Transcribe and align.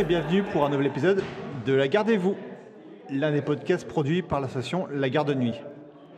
Et 0.00 0.04
bienvenue 0.04 0.42
pour 0.42 0.64
un 0.64 0.70
nouvel 0.70 0.86
épisode 0.86 1.22
de 1.66 1.74
La 1.74 1.86
Gardez-vous, 1.86 2.34
l'un 3.10 3.32
des 3.32 3.42
podcasts 3.42 3.86
produits 3.86 4.22
par 4.22 4.40
l'association 4.40 4.86
La 4.90 5.10
Garde 5.10 5.36
Nuit. 5.36 5.60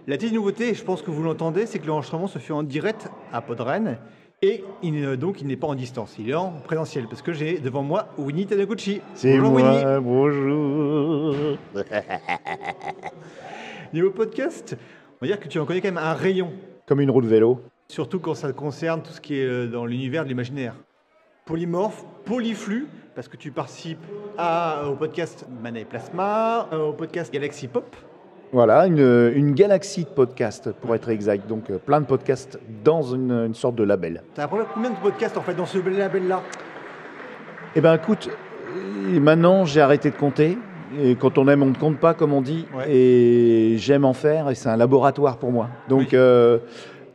La 0.07 0.16
petite 0.16 0.33
nouveauté, 0.33 0.69
et 0.69 0.74
je 0.74 0.84
pense 0.84 1.02
que 1.02 1.11
vous 1.11 1.24
l'entendez, 1.24 1.66
c'est 1.66 1.80
que 1.80 1.88
l'enregistrement 1.88 2.29
se 2.29 2.38
fait 2.38 2.52
en 2.52 2.62
direct 2.62 3.10
à 3.33 3.41
Podren 3.41 3.98
et 4.41 4.62
il 4.84 5.16
donc 5.16 5.41
il 5.41 5.48
n'est 5.48 5.57
pas 5.57 5.66
en 5.66 5.74
distance, 5.74 6.15
il 6.21 6.30
est 6.30 6.34
en 6.34 6.52
présentiel 6.65 7.09
parce 7.09 7.23
que 7.23 7.33
j'ai 7.33 7.59
devant 7.59 7.83
moi 7.83 8.10
Winnie 8.19 8.47
Tanaguchi. 8.47 9.01
C'est 9.15 9.37
Bonjour 9.37 9.55
Winnie. 9.55 9.83
moi, 9.85 10.01
bonjour. 10.01 11.59
Niveau 13.93 14.10
podcast, 14.10 14.77
on 15.21 15.27
va 15.27 15.27
dire 15.27 15.41
que 15.41 15.49
tu 15.49 15.59
en 15.59 15.66
connais 15.66 15.80
quand 15.80 15.88
même 15.88 15.99
un 15.99 16.15
rayon, 16.15 16.52
Comme 16.87 17.01
une 17.01 17.10
roue 17.10 17.23
de 17.23 17.27
vélo. 17.27 17.60
surtout 17.88 18.21
quand 18.21 18.35
ça 18.35 18.52
concerne 18.52 19.02
tout 19.02 19.10
ce 19.12 19.21
qui 19.21 19.41
est 19.41 19.45
euh, 19.45 19.66
dans 19.66 19.87
l'univers 19.87 20.23
de 20.23 20.29
l'imaginaire. 20.29 20.77
Polymorphe, 21.46 22.05
polyflux, 22.24 22.87
parce 23.15 23.29
que 23.29 23.37
tu 23.37 23.51
participes 23.51 23.98
à- 24.39 24.84
au 24.89 24.95
podcast 24.95 25.47
Manet 25.62 25.84
Plasma, 25.84 26.69
euh, 26.73 26.89
au 26.89 26.93
podcast 26.93 27.33
Galaxy 27.33 27.69
Pop, 27.69 27.95
Voilà, 28.55 28.87
une, 28.87 29.33
une 29.35 29.52
galaxie 29.55 30.05
de 30.05 30.11
podcasts, 30.11 30.73
pour 30.73 30.95
être 30.95 31.09
exact. 31.09 31.47
Donc, 31.48 31.71
euh, 31.71 31.79
plein 31.79 32.01
de 32.02 32.07
podcasts 32.07 32.59
dans 32.85 33.01
une, 33.02 33.30
une 33.33 33.55
sorte 33.55 33.77
de 33.77 33.83
label. 33.83 34.23
T'as 34.35 34.46
combien 34.46 34.90
de 34.90 34.96
podcasts 34.96 35.38
en 35.38 35.40
fait 35.40 35.55
dans 35.55 35.65
ce 35.65 35.79
label-là? 35.79 36.43
Eh 37.74 37.80
ben, 37.80 37.95
écoute, 37.95 38.29
euh, 38.29 39.18
maintenant, 39.21 39.65
j'ai 39.65 39.80
arrêté 39.80 40.10
de 40.10 40.16
compter. 40.16 40.59
Et 41.01 41.16
quand 41.16 41.38
on 41.38 41.49
aime, 41.49 41.63
on 41.63 41.66
ne 41.71 41.74
compte 41.74 41.96
pas, 41.99 42.13
comme 42.13 42.35
on 42.35 42.43
dit. 42.43 42.66
Ouais. 42.77 42.95
Et 42.95 43.79
j'aime 43.79 44.05
en 44.05 44.13
faire, 44.13 44.51
et 44.51 44.55
c'est 44.55 44.68
un 44.68 44.77
laboratoire 44.77 45.38
pour 45.38 45.51
moi. 45.51 45.68
Donc, 45.88 46.01
Oui. 46.01 46.09
euh, 46.13 46.59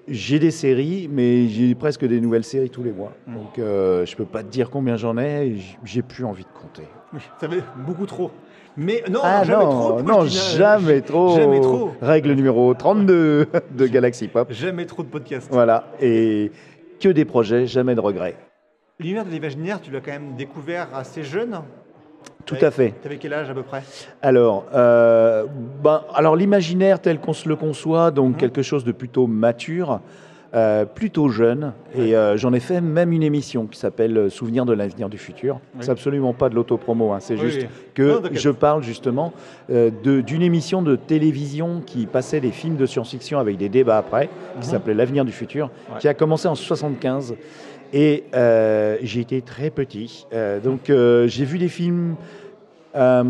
j'ai 0.08 0.40
des 0.40 0.52
séries, 0.52 1.10
mais 1.12 1.48
j'ai 1.48 1.76
presque 1.76 2.06
des 2.06 2.22
nouvelles 2.22 2.44
séries 2.44 2.70
tous 2.70 2.84
les 2.84 2.92
mois. 2.92 3.14
Mm. 3.28 3.36
Donc, 3.36 3.60
euh, 3.60 4.06
je 4.06 4.16
peux 4.16 4.26
pas 4.26 4.44
te 4.44 4.50
dire 4.50 4.70
combien 4.70 4.96
j'en 4.96 5.18
ai, 5.18 5.58
j'ai 5.84 6.02
plus 6.02 6.26
envie 6.26 6.44
de 6.44 6.60
compter. 6.60 6.88
Oui, 7.14 7.20
ça 7.40 7.50
fait 7.50 7.64
beaucoup 7.86 8.06
trop. 8.06 8.32
Mais 8.78 9.04
non, 9.10 9.22
ah 9.24 9.44
jamais 9.44 9.64
non, 9.64 9.72
trop. 9.72 9.94
pourquoi 9.96 10.24
non, 10.24 10.26
jamais 10.28 11.02
trop. 11.02 11.36
Jamais 11.36 11.60
trop. 11.60 11.92
Règle 12.00 12.34
numéro 12.34 12.74
32 12.74 13.48
de 13.72 13.88
Galaxy 13.88 14.28
Pop. 14.28 14.52
Jamais 14.52 14.86
trop 14.86 15.02
de 15.02 15.08
podcasts. 15.08 15.50
Voilà, 15.52 15.92
et 16.00 16.52
que 17.00 17.10
des 17.10 17.26
projets, 17.26 17.66
jamais 17.66 17.96
de 17.96 18.00
regrets. 18.00 18.36
L'univers 19.00 19.26
de 19.26 19.32
l'imaginaire, 19.32 19.82
tu 19.82 19.92
l'as 19.92 20.00
quand 20.00 20.12
même 20.12 20.36
découvert 20.36 20.88
assez 20.96 21.24
jeune. 21.24 21.62
Tout 22.48 22.56
à 22.66 22.72
fait. 22.72 22.94
T'avais 23.04 23.18
quel 23.18 23.34
âge 23.34 23.50
à 23.50 23.54
peu 23.54 23.62
près? 23.64 23.84
Alors, 24.22 24.66
euh, 24.74 25.46
ben, 25.84 26.02
alors 26.16 26.36
l'imaginaire 26.36 27.00
tel 27.02 27.20
qu'on 27.20 27.34
se 27.34 27.48
le 27.48 27.56
conçoit, 27.56 28.10
donc 28.10 28.32
Mhm. 28.32 28.38
quelque 28.38 28.62
chose 28.62 28.84
de 28.86 28.92
plutôt 28.94 29.28
mature, 29.28 30.00
euh, 30.56 30.86
plutôt 30.86 31.28
jeune, 31.28 31.74
et 31.94 32.16
euh, 32.16 32.38
j'en 32.38 32.54
ai 32.54 32.62
fait 32.62 32.80
même 32.80 33.12
une 33.12 33.22
émission 33.22 33.66
qui 33.68 33.78
s'appelle 33.78 34.32
Souvenir 34.32 34.66
de 34.66 34.72
l'avenir 34.72 35.10
du 35.10 35.18
futur. 35.18 35.60
Oui. 35.76 35.82
C'est 35.82 35.92
absolument 35.92 36.32
pas 36.34 36.48
de 36.48 36.56
l'autopromo, 36.56 37.12
hein, 37.12 37.18
c'est 37.20 37.34
Oui, 37.34 37.42
juste 37.42 37.62
oui. 37.64 37.68
que 37.94 38.22
Non, 38.22 38.30
je 38.32 38.50
parle 38.50 38.82
justement 38.82 39.34
euh, 39.70 39.92
d'une 40.02 40.42
émission 40.42 40.82
de 40.82 40.96
télévision 40.96 41.82
qui 41.86 42.06
passait 42.06 42.40
des 42.40 42.52
films 42.52 42.78
de 42.78 42.86
science-fiction 42.86 43.40
avec 43.40 43.58
des 43.58 43.68
débats 43.68 43.98
après, 43.98 44.28
qui 44.62 44.68
Mhm. 44.68 44.72
s'appelait 44.72 44.94
L'avenir 44.94 45.26
du 45.26 45.34
futur, 45.34 45.70
Ouais. 45.92 46.00
qui 46.00 46.08
a 46.08 46.14
commencé 46.14 46.48
en 46.48 46.56
75. 46.56 47.36
Et 47.94 48.26
euh, 48.34 48.98
j'ai 49.02 49.22
été 49.22 49.42
très 49.42 49.70
petit. 49.70 50.28
Euh, 50.34 50.60
donc 50.60 50.90
euh, 50.90 51.28
j'ai 51.28 51.46
vu 51.46 51.58
des 51.58 51.70
films 51.70 52.16
euh, 52.96 53.24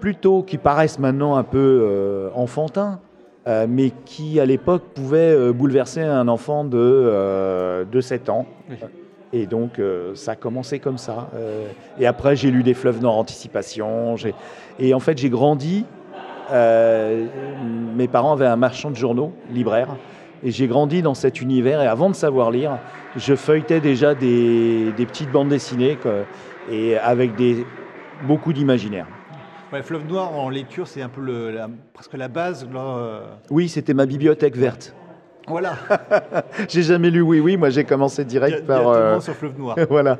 plutôt 0.00 0.42
qui 0.42 0.58
paraissent 0.58 0.98
maintenant 0.98 1.36
un 1.36 1.44
peu 1.44 2.30
enfantins, 2.34 3.00
mais 3.46 3.90
qui 4.04 4.38
à 4.40 4.46
l'époque 4.46 4.82
pouvaient 4.94 5.52
bouleverser 5.52 6.02
un 6.02 6.28
enfant 6.28 6.64
de, 6.64 7.84
de 7.90 8.00
7 8.00 8.28
ans. 8.28 8.46
Oui. 8.70 8.76
Et 9.34 9.46
donc, 9.46 9.78
euh, 9.78 10.14
ça 10.14 10.32
a 10.32 10.36
commencé 10.36 10.78
comme 10.78 10.98
ça. 10.98 11.30
Euh, 11.34 11.66
et 11.98 12.06
après, 12.06 12.36
j'ai 12.36 12.50
lu 12.50 12.62
des 12.62 12.74
fleuves 12.74 13.00
nord 13.00 13.16
anticipation. 13.16 14.14
Et 14.78 14.92
en 14.92 15.00
fait, 15.00 15.16
j'ai 15.16 15.30
grandi. 15.30 15.86
euh, 16.52 17.26
mes 17.96 18.08
parents 18.08 18.32
avaient 18.32 18.46
un 18.46 18.56
marchand 18.56 18.90
de 18.90 18.96
journaux, 18.96 19.32
libraire. 19.50 19.96
Et 20.44 20.50
j'ai 20.50 20.66
grandi 20.66 21.02
dans 21.02 21.14
cet 21.14 21.40
univers. 21.40 21.80
Et 21.82 21.86
avant 21.86 22.10
de 22.10 22.14
savoir 22.14 22.50
lire, 22.50 22.78
je 23.16 23.34
feuilletais 23.34 23.80
déjà 23.80 24.14
des, 24.14 24.92
des 24.92 25.06
petites 25.06 25.30
bandes 25.30 25.48
dessinées, 25.48 25.96
quoi, 25.96 26.24
et 26.70 26.96
avec 26.98 27.34
des, 27.36 27.64
beaucoup 28.26 28.52
d'imaginaire. 28.52 29.06
Ouais, 29.72 29.82
Fleuve 29.82 30.06
Noir 30.06 30.32
en 30.38 30.50
lecture, 30.50 30.86
c'est 30.88 31.00
un 31.00 31.08
peu 31.08 31.20
le, 31.22 31.50
la- 31.50 31.68
presque 31.94 32.14
la 32.14 32.28
base. 32.28 32.68
là, 32.72 32.80
euh, 32.80 33.20
Oui, 33.50 33.68
c'était 33.68 33.94
ma 33.94 34.04
bibliothèque 34.06 34.56
verte. 34.56 34.94
Voilà, 35.48 35.74
J'ai 36.68 36.82
jamais 36.82 37.10
lu 37.10 37.20
Oui, 37.20 37.40
oui. 37.40 37.56
Moi, 37.56 37.70
j'ai 37.70 37.82
commencé 37.84 38.24
direct 38.24 38.60
Di- 38.60 38.66
par. 38.66 38.88
euh, 38.88 39.18
sur 39.20 39.34
Fleuve 39.34 39.58
Noir. 39.58 39.76
voilà. 39.90 40.18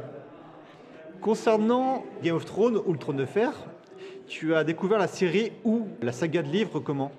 Concernant 1.21 2.03
Game 2.23 2.35
of 2.35 2.45
Thrones 2.45 2.79
ou 2.85 2.93
le 2.93 2.99
Trône 2.99 3.17
de 3.17 3.25
Fer, 3.25 3.53
tu 4.27 4.55
as 4.55 4.65
découvert 4.65 4.99
la 4.99 5.07
série 5.07 5.53
ou 5.65 5.87
la 6.03 6.11
saga 6.13 6.43
de 6.43 6.49
livres 6.49 6.81
comment? 6.81 7.13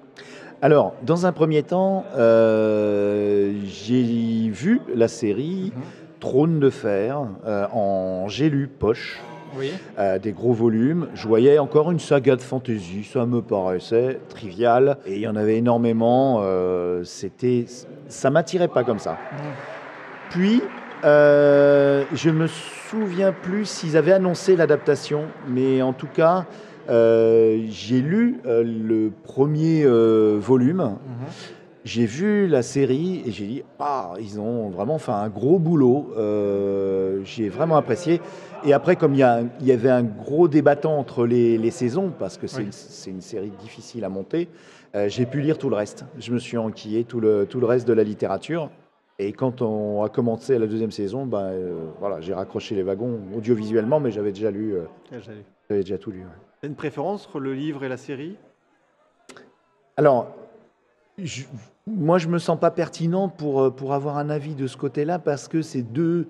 Alors, 0.63 0.93
dans 1.03 1.25
un 1.25 1.33
premier 1.33 1.61
temps, 1.61 2.05
euh, 2.15 3.51
j'ai 3.65 4.01
vu 4.49 4.79
la 4.95 5.09
série 5.09 5.73
Mhm. 5.75 5.81
Trône 6.21 6.59
de 6.61 6.69
fer 6.69 7.19
euh, 7.45 7.65
en 7.73 8.29
j'ai 8.29 8.49
lu 8.49 8.69
poche, 8.69 9.19
Oui. 9.59 9.71
euh, 9.99 10.17
des 10.19 10.31
gros 10.31 10.53
volumes. 10.53 11.07
Je 11.15 11.27
voyais 11.27 11.59
encore 11.59 11.91
une 11.91 11.99
saga 11.99 12.37
de 12.37 12.41
fantasy, 12.41 13.03
ça 13.03 13.25
me 13.25 13.41
paraissait 13.41 14.21
trivial 14.29 14.99
et 15.05 15.15
il 15.15 15.19
y 15.19 15.27
en 15.27 15.35
avait 15.35 15.57
énormément. 15.57 16.39
euh, 16.43 17.03
C'était, 17.03 17.65
ça 18.07 18.29
m'attirait 18.29 18.69
pas 18.69 18.85
comme 18.85 18.99
ça. 18.99 19.17
Puis, 20.29 20.61
euh, 21.03 22.05
je 22.13 22.29
me 22.29 22.47
souviens 22.47 23.33
plus 23.33 23.65
s'ils 23.65 23.97
avaient 23.97 24.13
annoncé 24.13 24.55
l'adaptation, 24.55 25.23
mais 25.49 25.81
en 25.81 25.91
tout 25.91 26.07
cas, 26.07 26.45
j'ai 26.87 28.01
lu 28.01 28.39
euh, 28.45 28.63
le 28.63 29.11
premier 29.23 29.83
euh, 29.85 30.37
volume. 30.39 30.97
J'ai 31.85 32.05
vu 32.05 32.47
la 32.47 32.61
série 32.61 33.23
et 33.25 33.31
j'ai 33.31 33.45
dit 33.45 33.63
ah 33.77 34.13
ils 34.19 34.39
ont 34.39 34.69
vraiment 34.69 34.99
fait 34.99 35.11
un 35.11 35.27
gros 35.27 35.59
boulot. 35.59 36.13
Euh, 36.17 37.19
j'ai 37.25 37.49
vraiment 37.49 37.75
apprécié. 37.75 38.21
Et 38.65 38.71
après 38.71 38.95
comme 38.95 39.13
il 39.13 39.19
y, 39.19 39.71
avait 39.71 39.89
un 39.89 40.03
gros 40.03 40.47
débattant 40.47 40.97
entre 40.97 41.25
les, 41.25 41.57
les 41.57 41.71
saisons 41.71 42.13
parce 42.17 42.37
que 42.37 42.47
c'est 42.47 42.61
Oui. 42.61 42.69
une, 43.07 43.21
série 43.21 43.51
difficile 43.61 44.05
à 44.05 44.09
monter, 44.09 44.47
euh, 44.95 45.09
j'ai 45.09 45.25
pu 45.25 45.41
lire 45.41 45.57
tout 45.57 45.69
le 45.69 45.75
reste. 45.75 46.05
Je 46.17 46.31
me 46.31 46.39
suis 46.39 46.57
enquillé 46.57 47.03
tout 47.03 47.19
le 47.19 47.45
tout 47.45 47.59
le 47.59 47.65
reste 47.65 47.85
de 47.85 47.93
la 47.93 48.03
littérature. 48.03 48.69
Et 49.19 49.31
quand 49.33 49.61
on 49.61 50.03
a 50.03 50.09
commencé 50.09 50.57
la 50.57 50.67
deuxième 50.67 50.91
saison, 50.91 51.25
ben 51.25 51.39
euh, 51.39 51.85
voilà 51.99 52.21
j'ai 52.21 52.33
raccroché 52.33 52.75
les 52.75 52.83
wagons 52.83 53.19
audiovisuellement, 53.35 53.99
mais 53.99 54.11
j'avais 54.11 54.31
déjà 54.31 54.49
lu, 54.49 54.73
euh, 54.73 54.85
j'avais- 55.69 55.81
déjà 55.81 55.97
tout 55.97 56.11
lu. 56.11 56.19
ouais. 56.21 56.67
Une 56.67 56.75
préférence 56.75 57.27
entre 57.27 57.39
le 57.39 57.53
livre 57.53 57.83
et 57.83 57.89
la 57.89 57.97
série? 57.97 58.37
Alors, 59.97 60.33
je- 61.17 61.43
moi, 61.85 62.17
je 62.17 62.27
me 62.27 62.39
sens 62.39 62.59
pas 62.59 62.71
pertinent 62.71 63.27
pour, 63.29 63.61
euh, 63.61 63.69
pour 63.69 63.93
avoir 63.93 64.17
un 64.17 64.29
avis 64.29 64.55
de 64.55 64.67
ce 64.67 64.77
côté-là 64.77 65.19
parce 65.19 65.47
que 65.47 65.61
c'est 65.61 65.81
deux 65.81 66.27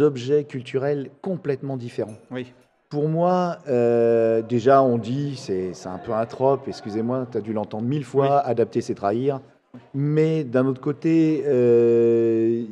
objets 0.00 0.44
culturels 0.44 1.10
complètement 1.22 1.76
différents. 1.76 2.16
Oui. 2.30 2.52
Pour 2.88 3.08
moi, 3.08 3.58
euh, 3.68 4.42
déjà, 4.42 4.82
on 4.82 4.98
dit, 4.98 5.36
c'est 5.36 5.74
c'est 5.74 5.88
un 5.88 5.98
peu 5.98 6.12
un 6.12 6.24
trope, 6.26 6.66
excusez-moi, 6.68 7.26
tu 7.30 7.38
as 7.38 7.40
dû 7.40 7.52
l'entendre 7.52 7.86
mille 7.86 8.04
fois, 8.04 8.38
adapter, 8.40 8.80
c'est 8.80 8.94
trahir. 8.94 9.40
Mais 9.94 10.42
d'un 10.42 10.66
autre 10.66 10.80
côté, 10.80 11.44
euh, 11.46 12.64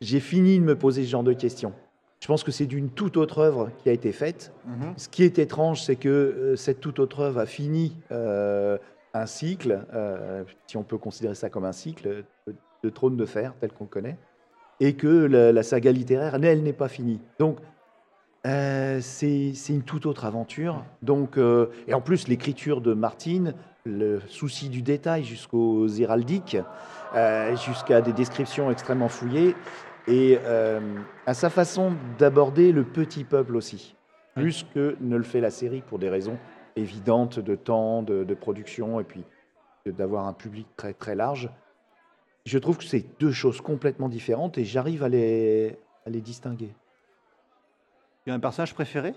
j'ai 0.00 0.20
fini 0.20 0.58
de 0.58 0.64
me 0.64 0.74
poser 0.74 1.04
ce 1.04 1.08
genre 1.10 1.22
de 1.22 1.34
questions. 1.34 1.72
Je 2.20 2.26
pense 2.26 2.44
que 2.44 2.50
c'est 2.50 2.66
d'une 2.66 2.90
toute 2.90 3.16
autre 3.16 3.38
œuvre 3.38 3.70
qui 3.78 3.88
a 3.88 3.92
été 3.92 4.12
faite. 4.12 4.52
Ce 4.96 5.08
qui 5.08 5.22
est 5.22 5.38
étrange, 5.38 5.82
c'est 5.82 5.96
que 5.96 6.08
euh, 6.08 6.56
cette 6.56 6.80
toute 6.80 6.98
autre 6.98 7.20
œuvre 7.20 7.40
a 7.40 7.46
fini 7.46 7.96
euh, 8.12 8.76
un 9.14 9.26
cycle, 9.26 9.86
euh, 9.94 10.44
si 10.66 10.76
on 10.76 10.82
peut 10.82 10.98
considérer 10.98 11.34
ça 11.34 11.48
comme 11.48 11.64
un 11.64 11.72
cycle, 11.72 12.24
de, 12.46 12.54
de 12.84 12.90
trône 12.90 13.16
de 13.16 13.24
fer 13.24 13.54
tel 13.58 13.72
qu'on 13.72 13.86
connaît, 13.86 14.18
et 14.80 14.94
que 14.94 15.08
la, 15.08 15.50
la 15.52 15.62
saga 15.62 15.92
littéraire, 15.92 16.34
elle, 16.34 16.62
n'est 16.62 16.74
pas 16.74 16.88
finie. 16.88 17.20
Donc, 17.38 17.58
c'est 18.44 19.52
une 19.68 19.82
toute 19.82 20.06
autre 20.06 20.24
aventure. 20.24 20.84
Donc, 21.02 21.38
et 21.38 21.94
en 21.94 22.00
plus, 22.00 22.28
l'écriture 22.28 22.80
de 22.80 22.94
Martine, 22.94 23.54
le 23.84 24.20
souci 24.28 24.68
du 24.68 24.82
détail 24.82 25.24
jusqu'aux 25.24 25.88
héraldiques, 25.88 26.56
euh, 27.14 27.56
jusqu'à 27.56 28.00
des 28.00 28.12
descriptions 28.12 28.70
extrêmement 28.70 29.08
fouillées, 29.08 29.54
et 30.10 30.38
euh, 30.44 30.80
à 31.24 31.34
sa 31.34 31.48
façon 31.48 31.94
d'aborder 32.18 32.72
le 32.72 32.84
petit 32.84 33.24
peuple 33.24 33.56
aussi, 33.56 33.94
plus 34.34 34.66
que 34.74 34.96
ne 35.00 35.16
le 35.16 35.22
fait 35.22 35.40
la 35.40 35.50
série 35.50 35.82
pour 35.82 35.98
des 35.98 36.10
raisons 36.10 36.36
évidentes 36.76 37.38
de 37.38 37.54
temps, 37.54 38.02
de, 38.02 38.24
de 38.24 38.34
production, 38.34 39.00
et 39.00 39.04
puis 39.04 39.24
d'avoir 39.86 40.26
un 40.26 40.32
public 40.32 40.66
très 40.76 40.92
très 40.92 41.14
large. 41.14 41.48
Je 42.44 42.58
trouve 42.58 42.78
que 42.78 42.84
c'est 42.84 43.04
deux 43.18 43.32
choses 43.32 43.60
complètement 43.60 44.08
différentes 44.08 44.58
et 44.58 44.64
j'arrive 44.64 45.02
à 45.04 45.08
les, 45.08 45.78
à 46.06 46.10
les 46.10 46.20
distinguer. 46.20 46.74
Il 48.26 48.30
y 48.30 48.32
a 48.32 48.34
un 48.34 48.40
personnage 48.40 48.74
préféré? 48.74 49.14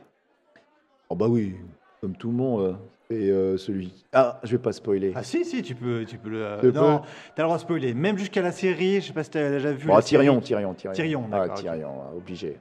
Oh 1.09 1.15
bah 1.15 1.27
oui, 1.27 1.55
comme 2.03 2.17
tout 2.17 2.27
le 2.27 2.33
monde, 2.35 2.61
euh, 2.61 2.73
c'est 3.09 3.29
euh, 3.29 3.57
celui. 3.57 4.03
Ah, 4.11 4.37
je 4.43 4.51
vais 4.57 4.61
pas 4.61 4.73
spoiler. 4.73 5.13
Ah 5.15 5.23
si, 5.23 5.45
si, 5.45 5.61
tu 5.61 5.73
peux, 5.73 6.03
tu 6.05 6.17
peux 6.17 6.29
le... 6.31 6.57
Je 6.61 6.67
non, 6.67 7.01
t'as 7.33 7.43
le 7.43 7.47
droit 7.47 7.55
de 7.55 7.61
spoiler. 7.61 7.93
Même 7.93 8.17
jusqu'à 8.17 8.41
la 8.41 8.51
série, 8.51 8.99
je 8.99 9.07
sais 9.07 9.13
pas 9.13 9.23
si 9.23 9.29
t'as 9.29 9.49
déjà 9.49 9.71
vu 9.71 9.87
Bon, 9.87 9.95
la 9.95 10.01
Tyrion, 10.01 10.33
série. 10.33 10.43
Tyrion, 10.43 10.73
Tyrion. 10.73 10.93
Tyrion, 10.93 11.29
Ah. 11.31 11.47
Tyrion, 11.47 11.93
obligé. 12.17 12.47
Et 12.49 12.57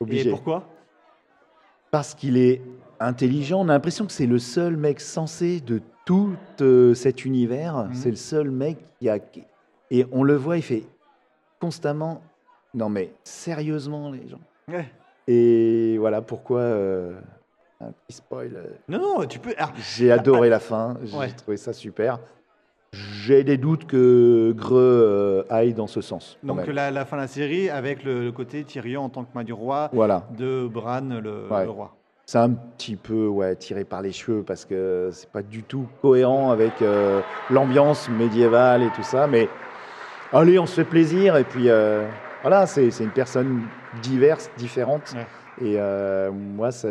Obligé. 0.00 0.30
pourquoi? 0.30 0.66
Parce 1.90 2.14
qu'il 2.14 2.38
est 2.38 2.62
intelligent. 2.98 3.60
On 3.60 3.68
a 3.68 3.74
l'impression 3.74 4.06
que 4.06 4.12
c'est 4.12 4.24
le 4.26 4.38
seul 4.38 4.78
mec 4.78 5.00
sensé 5.00 5.60
de 5.60 5.82
tout 6.06 6.34
euh, 6.62 6.94
cet 6.94 7.26
univers. 7.26 7.74
Mhm. 7.88 7.94
C'est 7.94 8.10
le 8.10 8.16
seul 8.16 8.50
mec 8.50 8.78
qui 8.98 9.10
a. 9.10 9.18
Et 9.90 10.06
on 10.12 10.22
le 10.22 10.34
voit, 10.36 10.56
il 10.56 10.62
fait 10.62 10.84
constamment. 11.60 12.22
Non, 12.72 12.88
mais 12.88 13.12
sérieusement, 13.22 14.10
les 14.10 14.26
gens. 14.28 14.40
Ouais. 14.68 14.86
Et 15.28 15.98
voilà 15.98 16.22
pourquoi. 16.22 16.60
euh, 16.60 17.20
un 17.80 17.92
petit 17.92 18.16
spoil. 18.16 18.52
euh, 18.56 18.66
Non, 18.88 18.98
non, 19.20 19.26
tu 19.26 19.38
peux. 19.38 19.54
J'ai 19.96 20.12
adoré 20.12 20.48
la 20.48 20.60
fin. 20.60 20.96
J'ai 21.04 21.16
Ouais. 21.16 21.30
trouvé 21.30 21.56
ça 21.56 21.72
super. 21.72 22.18
J'ai 22.92 23.44
des 23.44 23.56
doutes 23.56 23.86
que 23.86 24.52
Greux 24.56 24.80
euh, 24.80 25.42
aille 25.48 25.74
dans 25.74 25.86
ce 25.86 26.00
sens. 26.00 26.36
donc 26.42 26.66
la, 26.66 26.90
la 26.90 27.04
fin 27.04 27.16
de 27.16 27.22
la 27.22 27.28
série 27.28 27.70
avec 27.70 28.02
le, 28.02 28.24
le 28.24 28.32
côté 28.32 28.64
Tyrion 28.64 29.02
en 29.04 29.08
tant 29.08 29.22
que 29.24 29.28
main 29.32 29.44
du 29.44 29.52
roi 29.52 29.90
Voilà. 29.92 30.26
de 30.36 30.66
Bran 30.66 31.00
le, 31.02 31.46
Ouais. 31.48 31.64
le 31.64 31.70
roi. 31.70 31.94
C'est 32.26 32.38
un 32.38 32.50
petit 32.50 32.96
peu 32.96 33.26
ouais, 33.28 33.54
tiré 33.56 33.84
par 33.84 34.02
les 34.02 34.10
cheveux 34.12 34.42
parce 34.42 34.64
que 34.64 35.10
c'est 35.12 35.30
pas 35.30 35.42
du 35.42 35.62
tout 35.62 35.86
cohérent 36.02 36.50
avec 36.50 36.82
euh, 36.82 37.20
l'ambiance 37.48 38.08
médiévale 38.08 38.82
et 38.82 38.90
tout 38.94 39.02
ça. 39.04 39.26
Mais 39.28 39.48
allez, 40.32 40.58
on 40.58 40.66
se 40.66 40.74
fait 40.74 40.84
plaisir. 40.84 41.36
Et 41.36 41.44
puis 41.44 41.68
euh, 41.70 42.08
voilà, 42.42 42.66
c'est 42.66 42.88
une 43.00 43.10
personne 43.10 43.62
diverse, 44.02 44.50
différente. 44.56 45.14
Ouais. 45.14 45.26
Et 45.68 45.74
euh, 45.78 46.30
moi, 46.32 46.70
ça, 46.72 46.88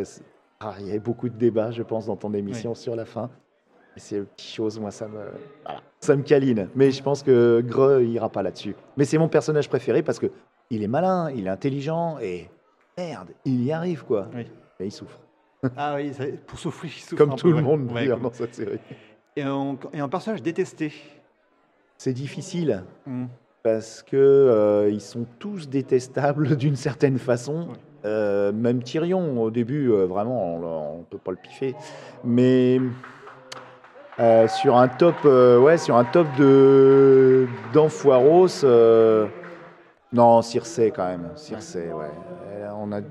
ah, 0.62 0.76
il 0.80 0.88
y 0.88 0.90
avait 0.90 1.00
beaucoup 1.00 1.30
de 1.30 1.38
débats, 1.38 1.72
je 1.72 1.84
pense, 1.84 2.06
dans 2.08 2.18
ton 2.18 2.34
émission 2.34 2.76
sur 2.76 2.96
la 2.96 3.06
fin. 3.06 3.30
Et 3.96 4.00
ces 4.00 4.22
petites 4.22 4.54
choses, 4.56 4.80
moi, 4.80 4.92
ça 4.92 5.08
me, 5.08 5.20
voilà, 5.64 5.82
ça 6.00 6.16
me 6.16 6.22
câline. 6.24 6.68
Mais 6.76 6.92
je 6.92 7.02
pense 7.02 7.24
que 7.24 7.62
Greux 7.66 8.04
il 8.04 8.12
ira 8.12 8.30
pas 8.30 8.44
là-dessus. 8.44 8.76
Mais 8.98 9.06
c'est 9.06 9.18
mon 9.18 9.30
personnage 9.30 9.70
préféré 9.70 10.04
parce 10.04 10.20
que 10.20 10.28
il 10.70 10.84
est 10.84 10.88
malin, 10.88 11.32
il 11.32 11.48
est 11.48 11.50
intelligent 11.50 12.18
et 12.22 12.50
merde, 12.98 13.30
il 13.46 13.64
y 13.64 13.72
arrive 13.72 14.04
quoi. 14.04 14.28
Oui. 14.36 14.46
Et 14.80 14.86
il 14.86 14.92
souffre. 14.92 15.20
Ah 15.76 15.96
oui, 15.96 16.14
ça- 16.14 16.26
pour 16.46 16.60
souffrir, 16.60 16.92
il 16.96 17.00
souffre 17.02 17.16
Comme 17.16 17.36
tout 17.36 17.50
peu, 17.50 17.56
le 17.56 17.62
monde 17.62 17.92
Ouais, 17.92 18.08
comme- 18.08 18.22
dans 18.22 18.32
cette 18.34 18.54
série. 18.56 18.80
Et, 19.36 19.42
un, 19.44 19.78
et 19.94 20.00
un 20.00 20.10
personnage 20.10 20.44
détesté. 20.44 20.92
C'est 21.98 22.14
difficile 22.14 22.84
Hmm. 23.06 23.26
parce 23.64 24.04
que 24.04 24.16
euh, 24.18 24.90
ils 24.92 25.02
sont 25.02 25.26
tous 25.40 25.68
détestables 25.70 26.56
d'une 26.58 26.76
certaine 26.76 27.18
façon. 27.18 27.70
Euh, 28.06 28.52
même 28.52 28.82
Tyrion, 28.82 29.42
au 29.42 29.52
début, 29.52 29.90
euh, 29.92 30.06
vraiment, 30.06 30.56
on 30.56 30.98
ne 31.00 31.04
peut 31.04 31.18
pas 31.18 31.32
le 31.32 31.38
piffer. 31.38 31.76
Mais 32.24 32.80
euh, 34.20 34.48
sur 34.48 34.78
un 34.78 34.88
top, 34.88 35.24
ouais, 35.26 35.78
sur 35.78 35.96
un 35.96 36.06
top 36.06 36.28
de 36.38 37.48
d'Enfoiros, 37.74 38.48
non, 40.12 40.42
Circe 40.42 40.80
quand 40.96 41.06
même. 41.08 41.30
Circe, 41.36 41.76
ouais. 41.76 42.66
On 42.82 42.92
a, 42.92 43.02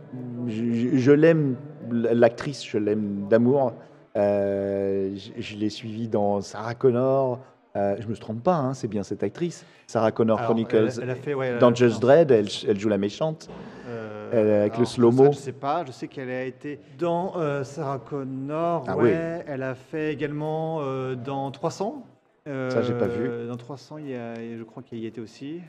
je, 0.46 0.96
je 0.96 1.12
l'aime, 1.12 1.56
l'actrice, 1.90 2.64
je 2.66 2.78
l'aime 2.78 3.26
d'amour. 3.30 3.72
Je 4.16 5.10
je 5.38 5.56
l'ai 5.56 5.70
suivie 5.70 6.08
dans 6.08 6.40
Sarah 6.40 6.74
Connor. 6.74 7.38
Euh, 7.76 7.96
je 8.00 8.08
me 8.08 8.16
trompe 8.16 8.42
pas, 8.42 8.54
hein, 8.56 8.74
c'est 8.74 8.88
bien 8.88 9.02
cette 9.04 9.22
actrice. 9.22 9.64
Sarah 9.86 10.10
Connor 10.10 10.38
Alors, 10.38 10.48
Chronicles. 10.50 10.74
elle- 10.96 11.02
elle 11.04 11.10
a 11.10 11.14
fait, 11.14 11.34
ouais, 11.34 11.48
elle 11.48 11.56
a 11.56 11.58
dans 11.58 11.72
Just 11.72 12.00
Dread, 12.00 12.30
elle, 12.30 12.48
elle 12.66 12.80
joue 12.80 12.88
la 12.88 12.98
méchante. 12.98 13.48
Euh, 13.86 14.17
Elle, 14.32 14.50
avec 14.50 14.78
le 14.78 14.84
slow-mo. 14.84 15.32
Je 15.32 15.36
sais 15.38 15.52
pas, 15.52 15.84
je 15.84 15.92
sais 15.92 16.08
qu'elle 16.08 16.30
a 16.30 16.44
été 16.44 16.80
dans 16.98 17.36
euh, 17.36 17.64
Sarah 17.64 17.98
Connor, 17.98 18.84
Ah 18.86 18.96
ouais, 18.96 19.44
elle 19.46 19.62
a 19.62 19.74
fait 19.74 20.12
également 20.12 20.78
euh, 20.82 21.14
dans 21.14 21.50
300. 21.50 22.04
Ça, 22.46 22.80
j'ai 22.80 22.94
pas 22.94 23.06
vu. 23.08 23.28
Euh, 23.28 23.46
Dans 23.46 23.56
300, 23.58 23.98
il 23.98 24.08
y 24.08 24.14
a, 24.14 24.34
je 24.34 24.62
crois 24.62 24.82
qu'elle 24.82 25.00
y 25.00 25.06
était 25.06 25.20
aussi, 25.20 25.60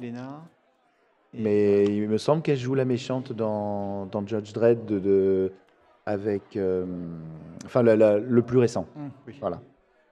Lena. 0.00 0.40
Et- 1.34 1.42
Mais 1.42 1.84
il 1.84 2.08
me 2.08 2.16
semble 2.16 2.40
qu'elle 2.42 2.56
joue 2.56 2.74
la 2.74 2.86
méchante 2.86 3.32
dans, 3.34 4.06
dans 4.06 4.26
Judge 4.26 4.52
Dredd 4.54 4.84
de, 4.86 4.98
de- 4.98 5.52
avec. 6.06 6.56
euh, 6.56 6.86
enfin, 7.66 7.82
la- 7.82 7.96
la- 7.96 8.18
le 8.18 8.42
plus 8.42 8.56
récent. 8.58 8.86
Hum, 8.96 9.10
oui. 9.26 9.36
Voilà. 9.40 9.60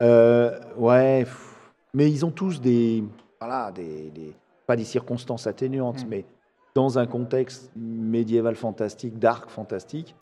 Euh, 0.02 0.58
ouais, 0.76 1.20
pff, 1.24 1.72
mais 1.94 2.10
ils 2.10 2.24
ont 2.26 2.30
tous 2.30 2.60
des. 2.60 3.02
Voilà, 3.40 3.72
des, 3.72 4.10
des- 4.10 4.34
pas 4.66 4.76
des 4.76 4.84
circonstances 4.84 5.46
atténuantes, 5.46 6.04
Mm. 6.04 6.08
mais 6.10 6.24
dans 6.74 6.98
un 6.98 7.06
contexte 7.06 7.70
médiéval 7.76 8.54
fantastique, 8.54 9.18
dark 9.18 9.50
fantastique, 9.50 10.14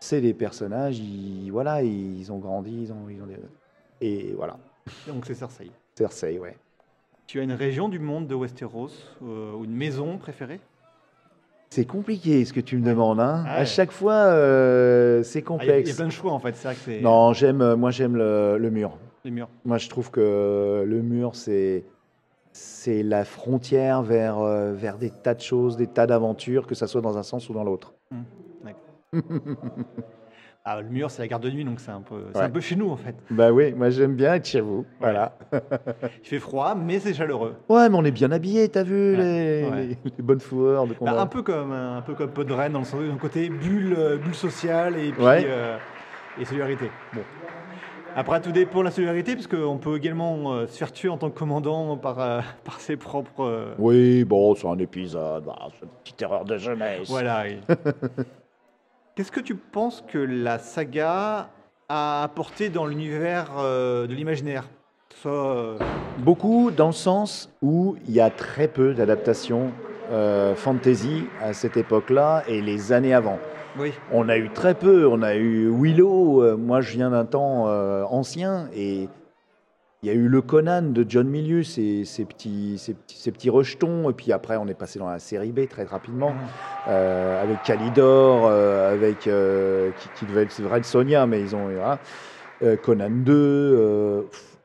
c'est 0.00 0.20
des 0.20 0.34
personnages, 0.34 0.98
ils, 0.98 1.50
voilà, 1.50 1.82
ils 1.82 2.30
ont 2.30 2.38
grandi, 2.38 2.82
ils 2.82 2.92
ont, 2.92 3.08
ils 3.08 3.22
ont 3.22 3.26
des- 3.26 3.36
Et 4.00 4.34
voilà, 4.36 4.58
Donc 5.06 5.24
c'est 5.26 5.34
Cersei. 5.34 5.70
Cersei, 5.96 6.38
ouais. 6.38 6.56
Tu 7.26 7.40
as 7.40 7.42
une 7.42 7.52
région 7.52 7.88
du 7.88 7.98
monde 7.98 8.26
de 8.26 8.34
Westeros 8.34 8.90
euh, 9.22 9.52
ou 9.54 9.64
une 9.64 9.74
maison 9.74 10.18
préférée? 10.18 10.60
C'est 11.70 11.86
compliqué 11.86 12.44
ce 12.44 12.52
que 12.52 12.60
tu 12.60 12.76
me 12.76 12.84
demandes. 12.86 13.18
Hein. 13.18 13.42
Ah 13.46 13.54
À 13.56 13.64
chaque 13.64 13.90
fois, 13.90 14.12
euh, 14.12 15.22
c'est 15.22 15.38
Ah, 15.48 15.64
Il 15.64 15.66
y 15.66 15.70
a- 15.70 15.78
il 15.78 15.82
complexe. 15.82 15.88
y, 15.88 15.92
a 15.92 15.96
plein 15.96 16.06
de 16.06 16.12
choix 16.12 16.32
en 16.32 16.38
fait, 16.38 16.54
c'est 16.54 16.68
vrai 16.68 16.74
que 16.74 16.80
c'est 16.80 17.00
Non, 17.00 17.32
j'aime, 17.32 17.62
euh, 17.62 17.76
moi 17.76 17.90
j'aime 17.90 18.14
le, 18.16 18.58
le 18.58 18.70
mur. 18.70 18.96
les 19.24 19.30
murs. 19.30 19.48
Moi 19.64 19.78
je 19.78 19.88
trouve 19.88 20.10
que 20.10 20.84
le 20.86 21.02
mur 21.02 21.34
c'est 21.34 21.84
c'est 22.56 23.02
la 23.02 23.24
frontière 23.24 24.02
vers, 24.02 24.38
euh, 24.38 24.72
vers 24.72 24.96
des 24.96 25.10
tas 25.10 25.34
de 25.34 25.40
choses, 25.40 25.76
des 25.76 25.88
tas 25.88 26.06
d'aventures, 26.06 26.66
que 26.68 26.74
ça 26.76 26.86
soit 26.86 27.00
dans 27.00 27.18
un 27.18 27.24
sens 27.24 27.48
ou 27.48 27.52
dans 27.52 27.64
l'autre. 27.64 27.94
Ah, 30.66 30.80
le 30.80 30.88
mur, 30.88 31.10
c'est 31.10 31.20
la 31.20 31.28
garde 31.28 31.42
de 31.42 31.50
nuit, 31.50 31.62
donc 31.62 31.78
c'est 31.78 31.90
un 31.90 32.00
peu, 32.00 32.14
Ouais. 32.34 32.40
un 32.40 32.48
peu 32.48 32.60
chez 32.62 32.74
nous 32.74 32.88
en 32.88 32.96
fait. 32.96 33.14
Bah 33.28 33.52
oui, 33.52 33.74
moi 33.74 33.90
j'aime 33.90 34.14
bien 34.14 34.32
être 34.32 34.46
chez 34.46 34.62
vous. 34.62 34.86
Voilà. 34.98 35.36
Il 36.22 36.26
fait 36.26 36.38
froid, 36.38 36.74
mais 36.74 37.00
c'est 37.00 37.12
chaleureux. 37.12 37.56
Ouais, 37.68 37.90
mais 37.90 37.96
on 37.98 38.02
est 38.06 38.10
bien 38.10 38.32
habillés, 38.32 38.70
t'as 38.70 38.82
vu 38.82 39.10
Ouais, 39.10 39.16
les, 39.18 39.68
ouais. 39.70 39.86
les- 39.88 39.98
les 40.16 40.22
bonnes 40.22 40.40
fourrures 40.40 40.86
de 40.86 40.94
Bah, 40.98 41.20
un 41.20 41.26
peu 41.26 41.42
comme 41.42 41.70
un 41.70 42.00
peu 42.00 42.14
comme 42.14 42.30
Podren 42.30 42.72
dans 42.72 42.78
le 42.78 42.84
sens- 42.86 42.98
le 43.02 43.14
côté 43.16 43.50
bulle, 43.50 43.94
euh, 43.98 44.16
bulle 44.16 44.34
sociale 44.34 44.96
et 44.96 45.12
puis 45.12 45.22
euh, 45.22 45.76
et 46.40 46.46
solidarité. 46.46 46.90
Bon. 47.12 47.20
Après, 48.16 48.40
tout 48.40 48.52
dépend 48.52 48.78
de 48.80 48.84
la 48.84 48.90
solidarité, 48.92 49.34
parce 49.34 49.48
qu'on 49.48 49.76
peut 49.78 49.96
également 49.96 50.52
euh, 50.52 50.66
se 50.68 50.78
faire 50.78 50.92
tuer 50.92 51.08
en 51.08 51.18
tant 51.18 51.30
que 51.30 51.38
commandant 51.38 51.96
par, 51.96 52.20
euh, 52.20 52.40
par 52.64 52.80
ses 52.80 52.96
propres. 52.96 53.40
euh, 53.44 53.74
Oui, 53.78 54.24
bon, 54.24 54.54
c'est 54.54 54.68
un 54.68 54.78
épisode, 54.78 55.44
bah, 55.44 55.56
c'est 55.78 55.84
une 55.84 55.90
petite 56.02 56.22
erreur 56.22 56.44
de 56.44 56.56
jeunesse. 56.56 57.08
Voilà. 57.08 57.44
oui. 57.44 57.58
Qu'est-ce 59.16 59.32
que 59.32 59.40
tu 59.40 59.54
penses 59.54 60.04
que 60.06 60.18
la 60.18 60.58
saga 60.58 61.48
a 61.88 62.22
apporté 62.24 62.68
dans 62.68 62.86
l'univers 62.86 63.50
euh, 63.58 64.06
de 64.06 64.14
l'imaginaire? 64.14 64.64
Que 65.08 65.14
ce 65.16 65.22
soit, 65.22 65.56
euh, 65.56 65.78
Beaucoup 66.18 66.70
dans 66.70 66.88
le 66.88 66.92
sens 66.92 67.50
où 67.62 67.96
il 68.08 68.14
y 68.14 68.20
a 68.20 68.30
très 68.30 68.66
peu 68.68 68.92
d'adaptations 68.94 69.70
euh, 70.10 70.54
fantasy 70.56 71.24
à 71.40 71.52
cette 71.52 71.76
époque-là 71.76 72.42
et 72.48 72.60
les 72.60 72.92
années 72.92 73.14
avant. 73.14 73.38
Oui. 73.78 73.92
On 74.12 74.28
a 74.28 74.36
eu 74.36 74.50
très 74.50 74.74
peu, 74.74 75.06
on 75.08 75.22
a 75.22 75.34
eu 75.34 75.68
Willow, 75.68 76.42
euh, 76.42 76.56
moi 76.56 76.80
je 76.80 76.92
viens 76.92 77.10
d'un 77.10 77.24
temps 77.24 77.64
euh, 77.68 78.04
ancien 78.04 78.68
et 78.74 79.08
il 80.02 80.06
y 80.06 80.10
a 80.10 80.12
eu 80.12 80.28
le 80.28 80.42
Conan 80.42 80.82
de 80.82 81.04
John 81.08 81.26
Milius 81.28 81.78
et 81.78 82.04
ses 82.04 82.24
petits, 82.24 82.76
ses, 82.78 82.92
petits, 82.94 83.16
ses 83.18 83.32
petits 83.32 83.50
rejetons 83.50 84.10
et 84.10 84.12
puis 84.12 84.32
après 84.32 84.56
on 84.58 84.68
est 84.68 84.74
passé 84.74 84.98
dans 84.98 85.08
la 85.08 85.18
série 85.18 85.50
B 85.50 85.66
très 85.68 85.84
rapidement 85.84 86.30
Mhm. 86.32 86.38
euh, 86.88 87.42
avec 87.42 87.62
Calidor, 87.62 88.46
euh, 88.46 88.92
avec 88.92 89.26
euh, 89.26 89.90
qui, 89.98 90.08
qui 90.20 90.26
devait 90.26 90.42
être 90.42 90.60
vrai 90.62 90.82
Sonia 90.82 91.26
mais 91.26 91.40
ils 91.40 91.56
ont. 91.56 91.68
Euh, 92.62 92.76
Conan 92.76 93.10
2. 93.10 93.32
euh, 93.32 94.22
pff, 94.22 94.58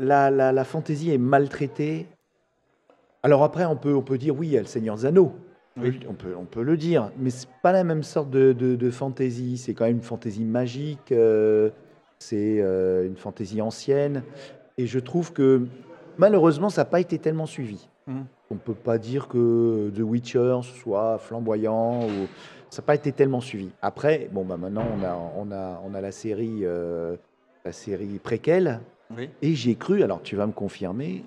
la, 0.00 0.30
la, 0.30 0.52
la 0.52 0.64
fantaisie 0.64 1.12
est 1.14 1.18
maltraitée. 1.18 2.06
Alors 3.22 3.42
après 3.44 3.64
on 3.64 3.76
peut, 3.76 3.94
on 3.94 4.02
peut 4.02 4.18
dire 4.18 4.36
oui 4.36 4.48
il 4.48 4.52
y 4.52 4.56
a 4.58 4.60
le 4.60 4.66
Seigneur 4.66 4.96
Zano. 4.98 5.32
Oui. 5.76 6.00
On 6.08 6.14
peut, 6.14 6.34
on 6.36 6.44
peut 6.44 6.62
le 6.62 6.76
dire, 6.76 7.10
mais 7.18 7.30
c'est 7.30 7.48
pas 7.62 7.72
la 7.72 7.84
même 7.84 8.02
sorte 8.02 8.30
de, 8.30 8.52
de, 8.52 8.74
de 8.76 8.90
fantaisie. 8.90 9.56
C'est 9.56 9.72
quand 9.72 9.84
même 9.84 9.96
une 9.96 10.02
fantaisie 10.02 10.44
magique, 10.44 11.12
euh, 11.12 11.70
c'est 12.18 12.60
euh, 12.60 13.06
une 13.06 13.16
fantaisie 13.16 13.62
ancienne. 13.62 14.22
Et 14.78 14.86
je 14.86 14.98
trouve 14.98 15.32
que 15.32 15.66
malheureusement, 16.18 16.70
ça 16.70 16.82
n'a 16.82 16.86
pas 16.86 17.00
été 17.00 17.18
tellement 17.18 17.46
suivi. 17.46 17.88
Mhm. 18.06 18.26
On 18.50 18.56
peut 18.56 18.74
pas 18.74 18.98
dire 18.98 19.28
que 19.28 19.90
The 19.94 20.00
Witcher 20.00 20.60
soit 20.62 21.18
flamboyant 21.18 22.04
ou 22.04 22.26
ça 22.68 22.82
n'a 22.82 22.86
pas 22.86 22.94
été 22.96 23.12
tellement 23.12 23.40
suivi. 23.40 23.70
Après, 23.80 24.28
bon 24.32 24.44
bah 24.44 24.56
maintenant 24.56 24.84
on 24.98 25.04
a, 25.04 25.16
on 25.36 25.52
a, 25.52 25.80
on 25.84 25.94
a 25.94 26.00
la 26.00 26.10
série, 26.10 26.60
euh, 26.62 27.16
la 27.64 27.72
série 27.72 28.18
préquelle. 28.18 28.80
Oui. 29.16 29.28
Et 29.42 29.54
j'ai 29.54 29.76
cru, 29.76 30.02
alors 30.02 30.22
tu 30.22 30.34
vas 30.36 30.46
me 30.46 30.52
confirmer, 30.52 31.24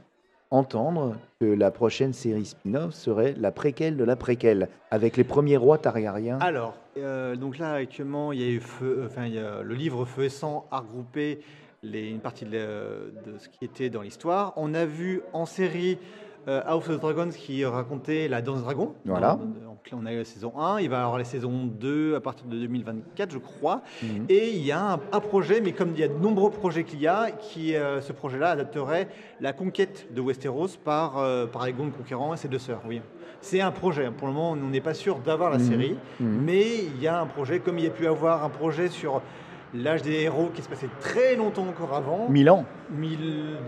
entendre 0.53 1.15
que 1.39 1.45
la 1.45 1.72
prochaine 1.72 2.13
série 2.13 2.45
spin-off 2.45 2.93
serait 2.93 3.33
la 3.38 3.51
préquelle 3.51 3.98
de 3.98 4.03
la 4.03 4.15
préquelle, 4.15 4.69
avec 4.91 5.17
les 5.17 5.24
premiers 5.24 5.57
rois 5.57 5.79
targariens. 5.79 6.38
Alors, 6.39 6.75
euh, 6.98 7.36
donc 7.36 7.57
là 7.57 7.74
actuellement, 7.74 8.31
il 8.31 8.39
y 8.39 8.43
a 8.43 8.50
eu 8.50 8.60
feu, 8.60 9.00
euh, 9.00 9.05
enfin, 9.07 9.25
il 9.25 9.33
y 9.33 9.39
a 9.39 9.63
le 9.63 9.74
livre 9.74 10.05
Feu 10.05 10.25
et 10.25 10.29
sang 10.29 10.67
a 10.69 10.79
regroupé 10.79 11.39
les, 11.81 12.07
une 12.07 12.19
partie 12.19 12.45
de, 12.45 13.12
ce 13.39 13.50
qui 13.50 13.65
était 13.65 13.89
dans 13.89 14.03
l'histoire. 14.03 14.53
On 14.55 14.75
a 14.75 14.86
vu 14.86 15.22
en 15.33 15.48
série 15.48 15.98
euh, 16.48 16.62
House 16.65 16.88
of 16.88 17.00
Dragons 17.00 17.31
qui 17.31 17.65
racontait 17.65 18.27
la 18.27 18.43
Danse 18.43 18.62
Dragon. 18.62 18.93
Voilà. 19.05 19.39
On 19.91 20.05
a 20.05 20.13
eu 20.13 20.17
la 20.19 20.25
saison 20.25 20.53
1, 20.57 20.79
il 20.79 20.89
va 20.89 20.97
y 20.97 20.99
avoir 21.01 21.17
la 21.17 21.23
saison 21.25 21.65
2 21.65 22.15
à 22.15 22.21
partir 22.21 22.45
de 22.47 22.55
2024, 22.57 23.31
je 23.31 23.37
crois. 23.37 23.81
Mhm. 24.01 24.25
Et 24.29 24.51
il 24.51 24.65
y 24.65 24.71
a 24.71 24.93
un, 24.93 24.99
un 25.11 25.19
projet, 25.19 25.59
mais 25.61 25.73
comme 25.73 25.91
il 25.93 25.99
y 25.99 26.03
a 26.03 26.07
de 26.07 26.13
nombreux 26.17 26.49
projets 26.51 26.83
qu'il 26.83 27.01
y 27.01 27.07
a, 27.07 27.31
qui, 27.31 27.75
euh, 27.75 27.99
ce 28.01 28.13
projet-là 28.13 28.51
adapterait 28.51 29.09
la 29.41 29.51
conquête 29.51 30.07
de 30.13 30.21
Westeros 30.21 30.69
par, 30.83 31.17
euh, 31.17 31.45
par 31.47 31.65
Aegon 31.67 31.85
le 31.85 31.91
Conquérant 31.91 32.33
et 32.33 32.37
ses 32.37 32.47
deux 32.47 32.59
sœurs. 32.59 32.81
Oui. 32.87 33.01
C'est 33.41 33.59
un 33.59 33.71
projet. 33.71 34.09
Pour 34.17 34.27
le 34.27 34.33
moment, 34.33 34.51
on 34.51 34.55
n'est 34.69 34.79
pas 34.81 34.93
sûr 34.93 35.19
d'avoir 35.19 35.49
la 35.51 35.57
Mhm. 35.57 35.63
série, 35.69 35.97
Mhm. 36.19 36.41
mais 36.45 36.65
il 36.85 37.01
y 37.01 37.07
a 37.07 37.19
un 37.19 37.25
projet, 37.25 37.59
comme 37.59 37.77
il 37.77 37.83
y 37.83 37.87
a 37.87 37.91
pu 37.91 38.07
avoir 38.07 38.43
un 38.45 38.49
projet 38.49 38.87
sur 38.87 39.21
l'âge 39.73 40.01
des 40.03 40.21
héros 40.21 40.49
qui 40.53 40.61
se 40.61 40.69
passait 40.69 40.87
très 41.01 41.35
longtemps 41.35 41.67
encore 41.67 41.93
avant, 41.93 42.29
Milan. 42.29 42.63
1000, 42.91 43.17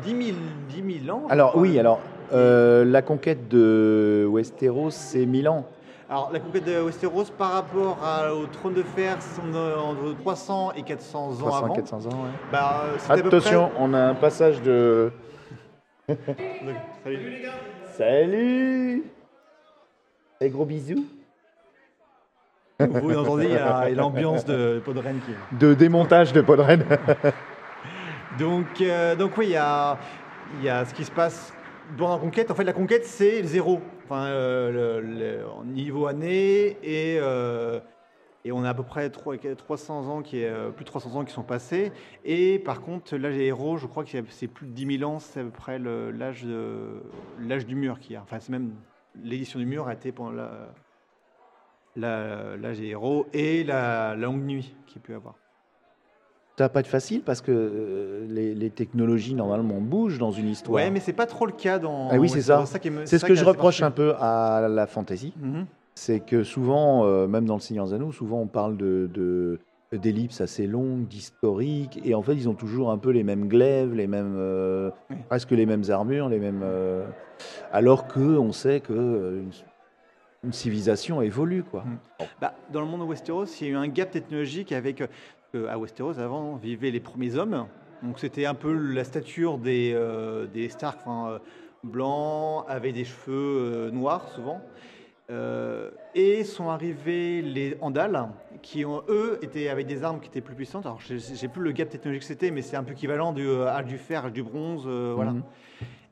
10 0.03 0.09
000, 0.25 0.37
10 0.69 1.03
000 1.05 1.17
ans. 1.17 1.23
Alors 1.29 1.57
oui, 1.57 1.77
alors 1.79 1.99
euh, 2.33 2.85
la 2.85 3.01
conquête 3.01 3.47
de 3.49 4.25
Westeros, 4.29 4.91
c'est 4.91 5.25
Milan. 5.25 5.65
Alors, 6.09 6.29
la 6.31 6.39
conquête 6.39 6.65
de 6.65 6.79
Westeros 6.81 7.25
par 7.35 7.53
rapport 7.53 7.97
à- 8.03 8.31
au 8.33 8.45
trône 8.45 8.75
de 8.75 8.83
fer, 8.83 9.17
euh, 9.53 9.75
entre 9.77 10.13
300 10.19 10.71
et 10.75 10.83
400 10.83 11.31
ans 11.31 11.35
300, 11.37 11.65
avant. 11.65 11.73
400 11.73 11.97
ans. 12.05 12.09
ouais. 12.23 12.29
Bah, 12.51 12.81
euh, 12.85 12.95
c'était 12.99 13.13
à 13.13 13.17
peu 13.17 13.27
Attention, 13.27 13.71
on 13.79 13.93
a 13.93 13.99
un 13.99 14.13
passage 14.15 14.61
de. 14.61 15.11
près- 16.07 16.15
Donc, 16.27 16.75
salut. 17.03 17.41
Salut 17.97 19.03
Et 20.41 20.49
gros 20.49 20.65
bisous. 20.65 21.05
Vous 22.79 23.17
entendez, 23.17 23.45
il 23.45 23.51
y 23.53 23.57
a 23.57 23.89
il 23.89 23.95
y 23.95 23.97
a 23.97 24.01
l'ambiance 24.01 24.45
de 24.45 24.79
Podren 24.85 25.19
qui 25.21 25.31
est. 25.31 25.57
De 25.57 25.73
démontage 25.73 26.33
de 26.33 26.41
Podren. 26.41 26.83
Donc, 28.37 28.65
euh, 28.81 29.15
donc 29.15 29.31
oui, 29.37 29.45
il 29.47 29.51
y 29.53 29.55
a, 29.57 29.97
il 30.59 30.65
y 30.65 30.69
a 30.69 30.83
ce 30.83 30.93
qui 30.93 31.05
se 31.05 31.11
passe 31.11 31.53
dans 31.97 32.11
la 32.11 32.17
conquête. 32.19 32.51
En 32.51 32.55
fait, 32.55 32.63
la 32.63 32.73
conquête, 32.73 33.05
c'est 33.05 33.43
zéro. 33.43 33.79
Enfin, 34.05 34.25
euh, 34.27 35.63
niveau 35.65 36.05
année 36.07 36.77
et, 36.83 37.17
euh, 37.19 37.79
et 38.43 38.51
on 38.51 38.63
a 38.63 38.69
à 38.69 38.73
peu 38.73 38.83
près 38.83 39.09
trois- 39.09 39.35
300 39.37 40.07
ans 40.07 40.21
qui 40.21 40.41
est, 40.41 40.47
euh, 40.49 40.69
plus 40.69 40.83
de 40.85 40.89
300 40.89 41.15
ans 41.15 41.25
qui 41.25 41.33
sont 41.33 41.43
passés. 41.43 41.91
Et 42.23 42.59
par 42.59 42.81
contre, 42.81 43.15
l'âge 43.17 43.35
des 43.35 43.45
héros, 43.45 43.77
je 43.77 43.87
crois 43.87 44.03
que 44.03 44.09
c'est- 44.29 44.47
plus 44.47 44.67
de 44.67 44.71
10 44.73 44.97
000 44.99 45.09
ans. 45.09 45.19
C'est 45.19 45.39
à 45.39 45.43
peu 45.43 45.49
près 45.49 45.79
l'âge 45.79 46.45
du 47.65 47.75
mur 47.75 47.99
qui 47.99 48.15
a. 48.15 48.21
Enfin, 48.21 48.39
c'est 48.39 48.51
même 48.51 48.75
l'édition 49.15 49.59
du 49.59 49.65
mur 49.65 49.87
a 49.87 49.93
été 49.93 50.11
pendant 50.11 50.43
l'âge 51.95 52.79
des 52.79 52.87
héros 52.87 53.25
et 53.33 53.63
la, 53.63 54.15
la 54.15 54.25
longue 54.27 54.43
nuit 54.43 54.75
qu'il 54.85 55.01
peut 55.01 55.13
y 55.13 55.15
avoir. 55.15 55.35
Ça 56.57 56.63
va 56.65 56.69
pas 56.69 56.79
être 56.79 56.87
facile 56.87 57.21
parce 57.21 57.41
que 57.41 57.51
euh, 57.51 58.25
les, 58.29 58.55
les 58.55 58.69
technologies 58.69 59.35
normalement 59.35 59.81
bougent 59.81 60.19
dans 60.19 60.31
une 60.31 60.47
histoire. 60.47 60.75
Ouais, 60.75 60.89
mais 60.89 61.01
c'est 61.01 61.11
pas 61.11 61.25
trop 61.25 61.45
le 61.45 61.51
cas 61.51 61.79
dans. 61.79 62.07
Ah 62.09 62.17
oui, 62.17 62.29
c'est 62.29 62.41
ça. 62.41 62.63
c'est 63.05 63.19
ce 63.19 63.25
que 63.25 63.35
je 63.35 63.43
reproche 63.43 63.81
un 63.83 63.91
peu 63.91 64.13
à 64.19 64.65
la 64.69 64.87
fantasy. 64.87 65.33
Mhm. 65.37 65.65
C'est 65.95 66.21
que 66.21 66.43
souvent, 66.43 67.05
euh, 67.05 67.27
même 67.27 67.45
dans 67.45 67.55
le 67.55 67.59
Seigneur 67.61 67.85
des 67.87 67.93
Anneaux, 67.93 68.11
souvent 68.13 68.39
on 68.39 68.47
parle 68.47 68.77
de, 68.77 69.09
de- 69.13 69.59
d'ellipses 69.93 70.39
assez 70.41 70.65
longues, 70.67 71.07
d'historiques, 71.07 71.99
et 72.05 72.15
en 72.15 72.21
fait 72.21 72.35
ils 72.35 72.47
ont 72.49 72.53
toujours 72.53 72.89
un 72.91 72.97
peu 72.97 73.09
les 73.11 73.23
mêmes 73.23 73.47
glaives, 73.47 73.93
les 73.93 74.07
mêmes, 74.07 74.35
euh, 74.37 74.91
Oui. 75.09 75.17
presque 75.27 75.51
les 75.51 75.65
mêmes 75.65 75.83
armures, 75.89 76.27
les 76.29 76.39
mêmes. 76.39 76.61
euh, 76.63 77.05
alors 77.73 78.07
que 78.07 78.19
on 78.19 78.51
sait 78.53 78.79
que 78.81 78.93
une, 78.93 79.51
une 80.43 80.53
civilisation 80.53 81.21
évolue, 81.21 81.63
quoi. 81.63 81.83
Mhm. 81.85 82.27
Bah, 82.41 82.53
dans 82.71 82.79
le 82.81 82.87
monde 82.87 83.01
de 83.01 83.05
Westeros, 83.05 83.45
il 83.61 83.67
y 83.67 83.69
a 83.69 83.73
eu 83.73 83.75
un 83.75 83.87
gap 83.89 84.11
technologique 84.11 84.71
avec. 84.71 85.01
Euh, 85.55 85.65
que 85.65 85.69
à 85.69 85.77
Westeros, 85.77 86.19
avant, 86.19 86.55
vivaient 86.55 86.91
les 86.91 86.99
premiers 86.99 87.35
hommes. 87.35 87.65
Donc 88.03 88.19
c'était 88.19 88.45
un 88.45 88.53
peu 88.53 88.73
la 88.73 89.03
stature 89.03 89.57
des, 89.57 89.93
euh, 89.93 90.47
des 90.47 90.69
Stark, 90.69 90.99
enfin, 91.01 91.29
euh, 91.31 91.39
blancs, 91.83 92.65
avec 92.67 92.93
des 92.93 93.05
cheveux 93.05 93.87
euh, 93.87 93.91
noirs 93.91 94.27
souvent. 94.29 94.61
Euh, 95.31 95.89
et 96.13 96.43
sont 96.43 96.69
arrivés 96.69 97.41
les 97.41 97.77
Andals, 97.81 98.27
qui 98.61 98.85
ont, 98.85 99.01
eux 99.09 99.39
étaient 99.41 99.69
avec 99.69 99.87
des 99.87 100.03
armes 100.03 100.19
qui 100.19 100.27
étaient 100.27 100.41
plus 100.41 100.53
puissantes. 100.53 100.85
Alors 100.85 100.99
j'ai 101.01 101.47
plus 101.47 101.63
le 101.63 101.71
gap 101.71 101.89
technologique 101.89 102.21
que 102.21 102.27
c'était, 102.27 102.51
mais 102.51 102.61
c'est 102.61 102.75
un 102.75 102.83
peu 102.83 102.91
équivalent 102.91 103.33
du 103.33 103.47
euh, 103.47 103.67
âge 103.67 103.85
du 103.85 103.97
fer, 103.97 104.25
âge 104.25 104.33
du 104.33 104.43
bronze, 104.43 104.83
euh, 104.85 105.13
voilà. 105.15 105.31
Mhm. 105.31 105.43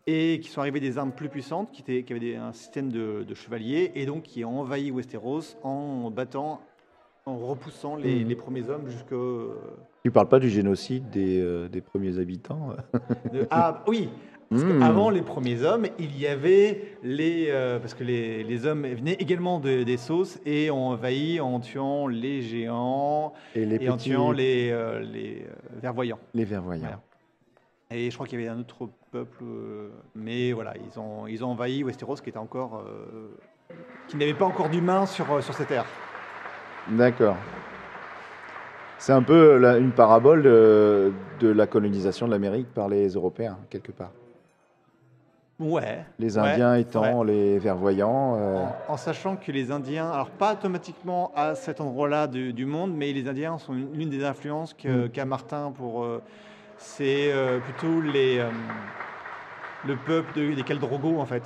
Et 0.08 0.40
qui 0.42 0.50
sont 0.50 0.60
arrivés 0.62 0.80
des 0.82 0.98
armes 0.98 1.12
plus 1.14 1.30
puissantes, 1.30 1.72
qui, 1.72 1.82
étaient, 1.82 2.04
qui 2.04 2.12
avaient 2.12 2.20
des- 2.20 2.36
un 2.36 2.54
système 2.54 2.92
de, 2.92 3.24
de 3.24 3.34
chevaliers, 3.36 3.92
et 3.96 4.06
donc 4.08 4.24
qui 4.24 4.44
ont 4.44 4.60
envahi 4.60 4.90
Westeros 4.92 5.58
en 5.62 6.10
battant, 6.10 6.60
en 7.26 7.38
repoussant 7.38 7.96
les, 7.96 8.24
les 8.24 8.36
premiers 8.36 8.70
hommes 8.70 8.90
jusqu'au. 8.90 9.54
Tu 10.04 10.12
parles 10.12 10.28
pas 10.28 10.40
du 10.40 10.50
génocide 10.50 11.10
des, 11.10 11.40
euh, 11.42 11.70
des 11.70 11.82
premiers 11.82 12.20
habitants 12.20 12.76
de- 13.32 13.48
Ah 13.50 13.84
oui, 13.88 14.10
parce 14.50 14.64
Mhm. 14.64 14.80
qu'avant 14.80 15.10
les 15.10 15.22
premiers 15.22 15.64
hommes, 15.64 15.88
il 16.00 16.18
y 16.20 16.28
avait 16.28 16.98
les. 17.02 17.48
euh, 17.50 17.80
parce 17.80 17.94
que 17.94 18.04
les, 18.04 18.44
les 18.44 18.66
hommes 18.66 18.86
venaient 18.86 19.14
également 19.20 19.60
de- 19.62 19.84
des 19.84 19.96
sauces 19.98 20.40
et 20.46 20.70
ont 20.70 20.88
envahi 20.90 21.40
en 21.40 21.60
tuant 21.62 22.08
les 22.08 22.42
géants 22.42 23.34
et 23.56 23.66
les 23.66 23.78
et 23.86 23.90
en 23.90 23.96
tuant 23.98 24.32
les, 24.32 24.70
euh, 24.72 25.00
les 25.00 25.46
euh, 25.48 25.80
vervoyants. 25.82 26.20
les 26.34 26.44
vervoyants. 26.46 26.82
Voilà. 26.82 27.00
Et 27.92 28.10
je 28.10 28.16
crois 28.16 28.26
qu'il 28.28 28.40
y 28.42 28.44
avait 28.44 28.52
un 28.52 28.60
autre 28.60 28.90
peuple, 29.12 29.44
euh, 29.44 29.90
mais 30.16 30.52
voilà, 30.52 30.74
ils 30.92 31.00
ont, 31.00 31.28
ils 31.28 31.44
ont 31.46 31.50
envahi 31.52 31.84
Westeros 31.84 32.16
qui 32.16 32.30
était 32.30 32.38
encore. 32.40 32.84
euh, 32.86 33.30
qui 34.08 34.18
n'avait 34.18 34.34
pas 34.34 34.46
encore 34.46 34.70
d'humains 34.70 35.06
sur, 35.06 35.32
euh, 35.32 35.42
sur 35.42 35.54
cette 35.56 35.70
terre. 35.70 35.86
D'accord. 36.90 37.36
C'est 39.00 39.14
un 39.14 39.24
peu 39.24 39.58
la- 39.58 39.78
une 39.78 39.92
parabole 39.92 40.44
de, 40.44 41.12
de 41.40 41.50
la 41.50 41.68
colonisation 41.68 42.26
de 42.28 42.32
l'Amérique 42.32 42.74
par 42.74 42.88
les 42.88 43.10
Européens, 43.10 43.58
quelque 43.70 43.92
part. 43.92 44.12
Ouais. 45.60 46.04
Les 46.20 46.38
ouais, 46.38 46.44
Indiens 46.52 46.76
étant 46.76 47.24
les 47.24 47.58
vervoyants. 47.60 48.36
euh, 48.38 48.58
En, 48.90 48.94
en 48.94 48.98
sachant 48.98 49.36
que 49.36 49.52
les 49.52 49.72
Indiens, 49.72 50.10
alors 50.12 50.30
pas 50.30 50.54
automatiquement 50.54 51.32
à 51.36 51.56
cet 51.56 51.80
endroit-là 51.80 52.28
du, 52.28 52.54
du 52.54 52.66
monde, 52.66 52.94
mais 52.96 53.14
les 53.14 53.28
Indiens 53.28 53.58
sont 53.58 53.74
une- 53.74 53.94
l'une 53.94 54.10
des 54.10 54.24
influences 54.26 54.74
que- 54.74 55.06
Mm. 55.06 55.10
qu'a 55.10 55.26
Martin 55.26 55.72
pour. 55.76 56.04
euh, 56.04 56.22
c'est 56.78 57.32
euh, 57.32 57.60
plutôt 57.60 58.02
les, 58.02 58.40
euh, 58.40 58.50
le 59.88 59.96
peuple 59.96 60.38
de- 60.38 60.54
des 60.54 60.64
Caldrogo 60.64 61.20
en 61.20 61.26
fait. 61.26 61.44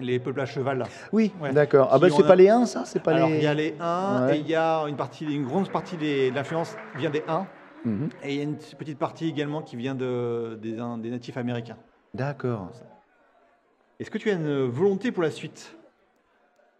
Les 0.00 0.18
peuples 0.18 0.40
à 0.40 0.46
cheval. 0.46 0.78
là. 0.78 0.84
Oui, 1.12 1.32
Ouais. 1.40 1.52
d'accord. 1.52 1.88
Ah 1.90 1.96
ont 1.96 2.16
c'est 2.16 2.26
pas 2.26 2.36
les 2.36 2.48
uns, 2.48 2.66
ça 2.66 2.84
C'est 2.84 3.02
pas 3.02 3.12
Alors 3.14 3.28
les. 3.28 3.36
il 3.38 3.42
y 3.42 3.46
a 3.46 3.54
les 3.54 3.74
Huns 3.80 4.26
Ouais. 4.26 4.36
et 4.36 4.40
il 4.40 4.48
y 4.48 4.54
a 4.54 4.82
une 4.88 4.96
partie, 4.96 5.24
une 5.24 5.44
grande 5.44 5.70
partie 5.70 5.96
des- 5.96 6.30
de 6.30 6.34
l'influence 6.34 6.76
vient 6.96 7.10
des 7.10 7.22
Huns. 7.28 7.46
Mhm. 7.84 8.08
Et 8.24 8.32
il 8.34 8.36
y 8.36 8.40
a 8.40 8.42
une 8.42 8.56
petite 8.56 8.98
partie 8.98 9.28
également 9.28 9.62
qui 9.62 9.76
vient 9.76 9.94
de, 9.94 10.58
des, 10.60 10.72
des 10.98 11.10
natifs 11.10 11.36
américains. 11.36 11.76
D'accord. 12.14 12.70
Est-ce 14.00 14.10
que 14.10 14.18
tu 14.18 14.30
as 14.30 14.34
une 14.34 14.64
volonté 14.66 15.12
pour 15.12 15.22
la 15.22 15.30
suite? 15.30 15.76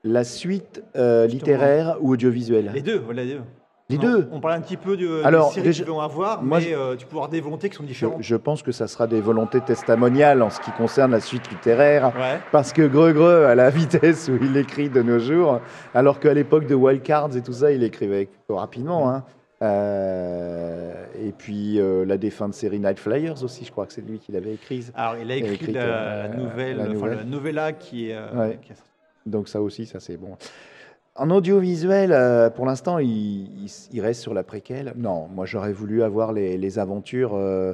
La 0.05 0.25
suite 0.25 0.83
euh, 0.97 1.27
littéraire 1.27 1.97
ou 2.01 2.13
audiovisuelle? 2.13 2.71
Les 2.75 2.83
deux, 2.83 2.99
voilà 2.99 3.25
les 3.25 3.35
deux. 3.35 3.43
Les 3.89 3.99
Non, 3.99 4.03
deux 4.03 4.29
On 4.33 4.41
parlait 4.41 4.57
un 4.57 4.61
petit 4.63 4.77
peu 4.77 4.97
de, 4.97 5.23
Alors, 5.23 5.49
des 5.55 5.61
séries 5.61 5.73
qu'ils 5.73 5.85
vont 5.85 6.01
avoir, 6.01 6.43
moi, 6.43 6.59
mais 6.59 6.75
euh, 6.75 6.97
tu 6.97 7.07
avoir 7.07 7.29
des 7.29 7.41
volontés 7.41 7.71
qui 7.71 7.77
sont 7.77 7.85
différentes. 7.85 8.21
je 8.21 8.35
pense 8.35 8.63
que 8.65 8.73
ça 8.73 8.89
sera 8.89 9.07
des 9.07 9.21
volontés 9.21 9.61
testimoniales 9.61 10.43
en 10.43 10.51
ce 10.51 10.61
qui 10.61 10.73
concerne 10.73 11.13
la 11.13 11.21
suite 11.21 11.49
littéraire. 11.51 12.07
Ouais. 12.17 12.41
Parce 12.51 12.73
que 12.73 12.83
Greux 12.83 13.13
Greux, 13.13 13.45
à 13.45 13.55
la 13.55 13.71
vitesse 13.71 14.29
où 14.29 14.37
il 14.43 14.57
écrit 14.57 14.91
de 14.91 15.03
nos 15.03 15.21
jours, 15.21 15.61
alors 15.95 16.19
qu'à 16.19 16.35
l'époque 16.35 16.67
de 16.67 16.75
Wildcards 16.75 17.37
et 17.37 17.43
tout 17.43 17.53
ça, 17.53 17.71
il 17.71 17.85
écrivait 17.85 18.29
rapidement. 18.49 19.09
hein. 19.09 19.25
Euh, 19.63 20.93
et 21.19 21.33
puis 21.33 21.81
euh, 21.81 22.05
la 22.05 22.19
défunte 22.19 22.53
série 22.55 22.79
Night 22.79 22.99
Flyers 22.99 23.43
aussi, 23.43 23.65
je 23.65 23.71
crois 23.71 23.87
que 23.87 23.93
c'est 23.93 24.07
lui 24.07 24.19
qui 24.19 24.33
l'avait 24.33 24.53
écrise. 24.55 24.93
Alors, 24.95 25.17
il 25.17 25.31
a 25.31 25.37
écrit, 25.37 25.55
écrit, 25.55 25.73
la, 25.73 25.81
euh, 25.83 26.23
la 26.29 26.37
nouvelle, 26.37 26.77
la 26.77 26.91
enfin, 26.91 27.07
la 27.07 27.25
novella 27.25 27.73
qui 27.73 28.11
est. 28.11 28.19
Ouais. 28.35 28.59
qui. 28.61 28.73
Donc 29.25 29.49
ça 29.49 29.63
aussi, 29.63 29.87
ça 29.87 29.99
c'est 30.01 30.17
bon. 30.17 30.37
En 31.19 31.31
audiovisuel, 31.31 32.13
euh, 32.13 32.51
pour 32.51 32.67
l'instant, 32.67 32.99
il, 32.99 33.09
il- 33.65 33.71
il 33.93 34.01
reste 34.01 34.21
sur 34.21 34.35
la 34.35 34.43
préquelle. 34.43 34.93
Non, 34.97 35.29
moi 35.35 35.47
j'aurais 35.47 35.73
voulu 35.73 36.03
avoir 36.03 36.33
les, 36.33 36.59
les 36.59 36.79
aventures 36.79 37.33
euh, 37.35 37.73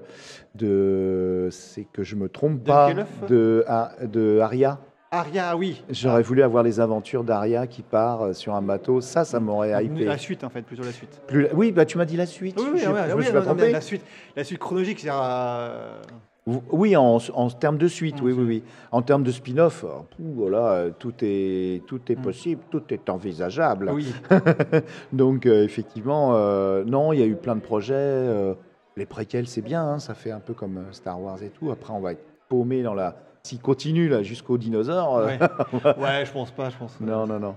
de, 0.55 1.49
c'est 1.51 1.85
que 1.93 2.03
je 2.03 2.17
me 2.17 2.29
trompe 2.29 2.63
pas, 2.65 2.93
de, 3.29 3.65
ah, 3.69 3.93
de. 4.03 4.39
Aria, 4.41 4.79
ah 5.11 5.57
oui. 5.57 5.83
J'aurais 5.91 6.23
voulu 6.23 6.43
avoir 6.43 6.63
les 6.63 6.81
aventures 6.81 7.23
d'Arya 7.25 7.67
qui 7.67 7.83
part 7.83 8.23
euh, 8.23 8.33
sur 8.33 8.55
un 8.55 8.63
bateau. 8.63 9.01
Ça, 9.01 9.25
ça 9.25 9.41
m'aurait 9.41 9.85
hypé. 9.85 10.05
La 10.05 10.17
suite, 10.19 10.43
en 10.45 10.49
fait, 10.49 10.63
plutôt 10.63 10.85
la 10.85 10.93
suite. 10.93 11.21
Plus- 11.27 11.49
Oui, 11.53 11.71
bah 11.73 11.85
tu 11.85 11.99
m'as 11.99 12.05
dit 12.07 12.17
la 12.17 12.27
suite. 12.27 12.57
Oui, 12.59 12.81
non, 12.85 12.93
non, 12.93 13.55
la 13.73 13.81
suite, 13.81 14.03
la 14.37 14.45
suite 14.45 14.59
chronologique, 14.59 15.01
c'est 15.01 15.11
euh, 15.11 16.01
Oui, 16.47 16.97
en, 16.97 17.19
en 17.35 17.51
termes 17.51 17.79
de 17.79 17.87
suite, 17.87 18.21
oui, 18.21 18.33
oui, 18.33 18.45
oui. 18.45 18.63
En 18.91 19.01
termes 19.03 19.23
de 19.23 19.31
spin-off, 19.31 19.85
voilà, 20.19 20.73
euh, 20.73 20.91
tout 20.99 21.15
est, 21.23 21.87
tout 21.87 22.01
est 22.11 22.17
Mm. 22.17 22.23
possible, 22.23 22.63
tout 22.71 22.83
est 22.93 23.09
envisageable. 23.09 23.91
oui. 23.93 24.13
Donc, 25.13 25.47
euh, 25.47 25.63
effectivement, 25.65 26.35
euh, 26.35 26.83
non, 26.85 27.13
il 27.13 27.21
y 27.21 27.23
a 27.23 27.27
eu 27.27 27.37
plein 27.37 27.55
de 27.55 27.61
projets. 27.61 27.95
euh, 27.95 28.55
les 28.97 29.07
préquels, 29.07 29.47
c'est 29.47 29.63
bien, 29.63 29.85
hein, 29.85 29.99
ça 30.01 30.15
fait 30.15 30.33
un 30.33 30.41
peu 30.41 30.53
comme 30.53 30.79
euh, 30.79 30.93
Star 30.93 31.21
Wars 31.23 31.43
et 31.43 31.49
tout. 31.51 31.71
Après, 31.71 31.93
on 31.93 32.01
va 32.01 32.13
être 32.13 32.25
paumé 32.49 32.83
dans 32.83 32.95
la. 32.95 33.17
S'il 33.45 33.61
continue 33.61 34.09
là 34.09 34.23
jusqu'aux 34.23 34.59
dinosaures. 34.59 35.17
euh, 35.17 35.27
Ouais. 35.27 35.39
ouais, 35.97 36.27
je 36.27 36.33
pense 36.33 36.51
pas, 36.51 36.71
je 36.71 36.77
pense. 36.77 37.01
non, 37.01 37.27
non, 37.27 37.39
non. 37.39 37.55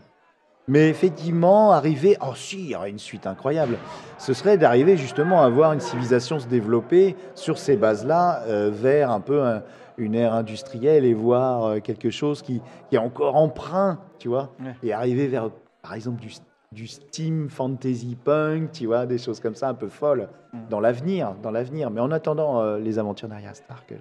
Mais 0.68 0.90
effectivement, 0.90 1.72
arriver, 1.72 2.18
oh 2.22 2.34
si, 2.36 2.58
il 2.60 2.70
y 2.72 2.76
aurait 2.76 2.90
une 2.90 2.98
suite 3.00 3.28
incroyable. 3.28 3.78
Ce 4.18 4.34
serait 4.34 4.58
d'arriver 4.58 4.98
justement 4.98 5.44
à 5.44 5.50
voir 5.50 5.74
une 5.74 5.80
civilisation 5.80 6.40
se 6.40 6.48
développer 6.48 7.16
sur 7.36 7.58
ces 7.60 7.78
bases-là 7.78 8.42
euh, 8.48 8.72
vers 8.74 9.12
un 9.12 9.20
peu 9.20 9.44
un- 9.44 9.62
une 9.98 10.16
ère 10.16 10.34
industrielle 10.34 11.06
et 11.06 11.14
voir 11.14 11.66
euh, 11.66 11.80
quelque 11.80 12.10
chose 12.10 12.42
qui, 12.42 12.62
qui 12.90 12.96
est 12.96 13.00
encore 13.00 13.36
emprunt, 13.36 14.00
tu 14.20 14.28
vois, 14.28 14.50
Ouais. 14.60 14.74
et 14.84 14.92
arriver 14.92 15.28
vers, 15.28 15.52
par 15.84 15.94
exemple, 15.94 16.20
du, 16.20 16.32
du 16.72 16.88
steam 16.88 17.48
fantasy 17.50 18.18
punk, 18.22 18.72
tu 18.72 18.88
vois, 18.88 19.06
des 19.06 19.20
choses 19.20 19.40
comme 19.40 19.56
ça 19.56 19.70
un 19.70 19.74
peu 19.76 19.88
folles 19.90 20.30
Mm. 20.54 20.58
dans 20.70 20.80
l'avenir, 20.80 21.36
dans 21.44 21.52
l'avenir. 21.52 21.92
Mais 21.92 22.02
en 22.02 22.10
attendant, 22.12 22.62
euh, 22.62 22.80
les 22.80 22.98
aventures 22.98 23.28
d'Arya 23.28 23.54
Stark. 23.54 23.94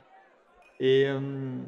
Et 0.81 1.05
euh, 1.07 1.21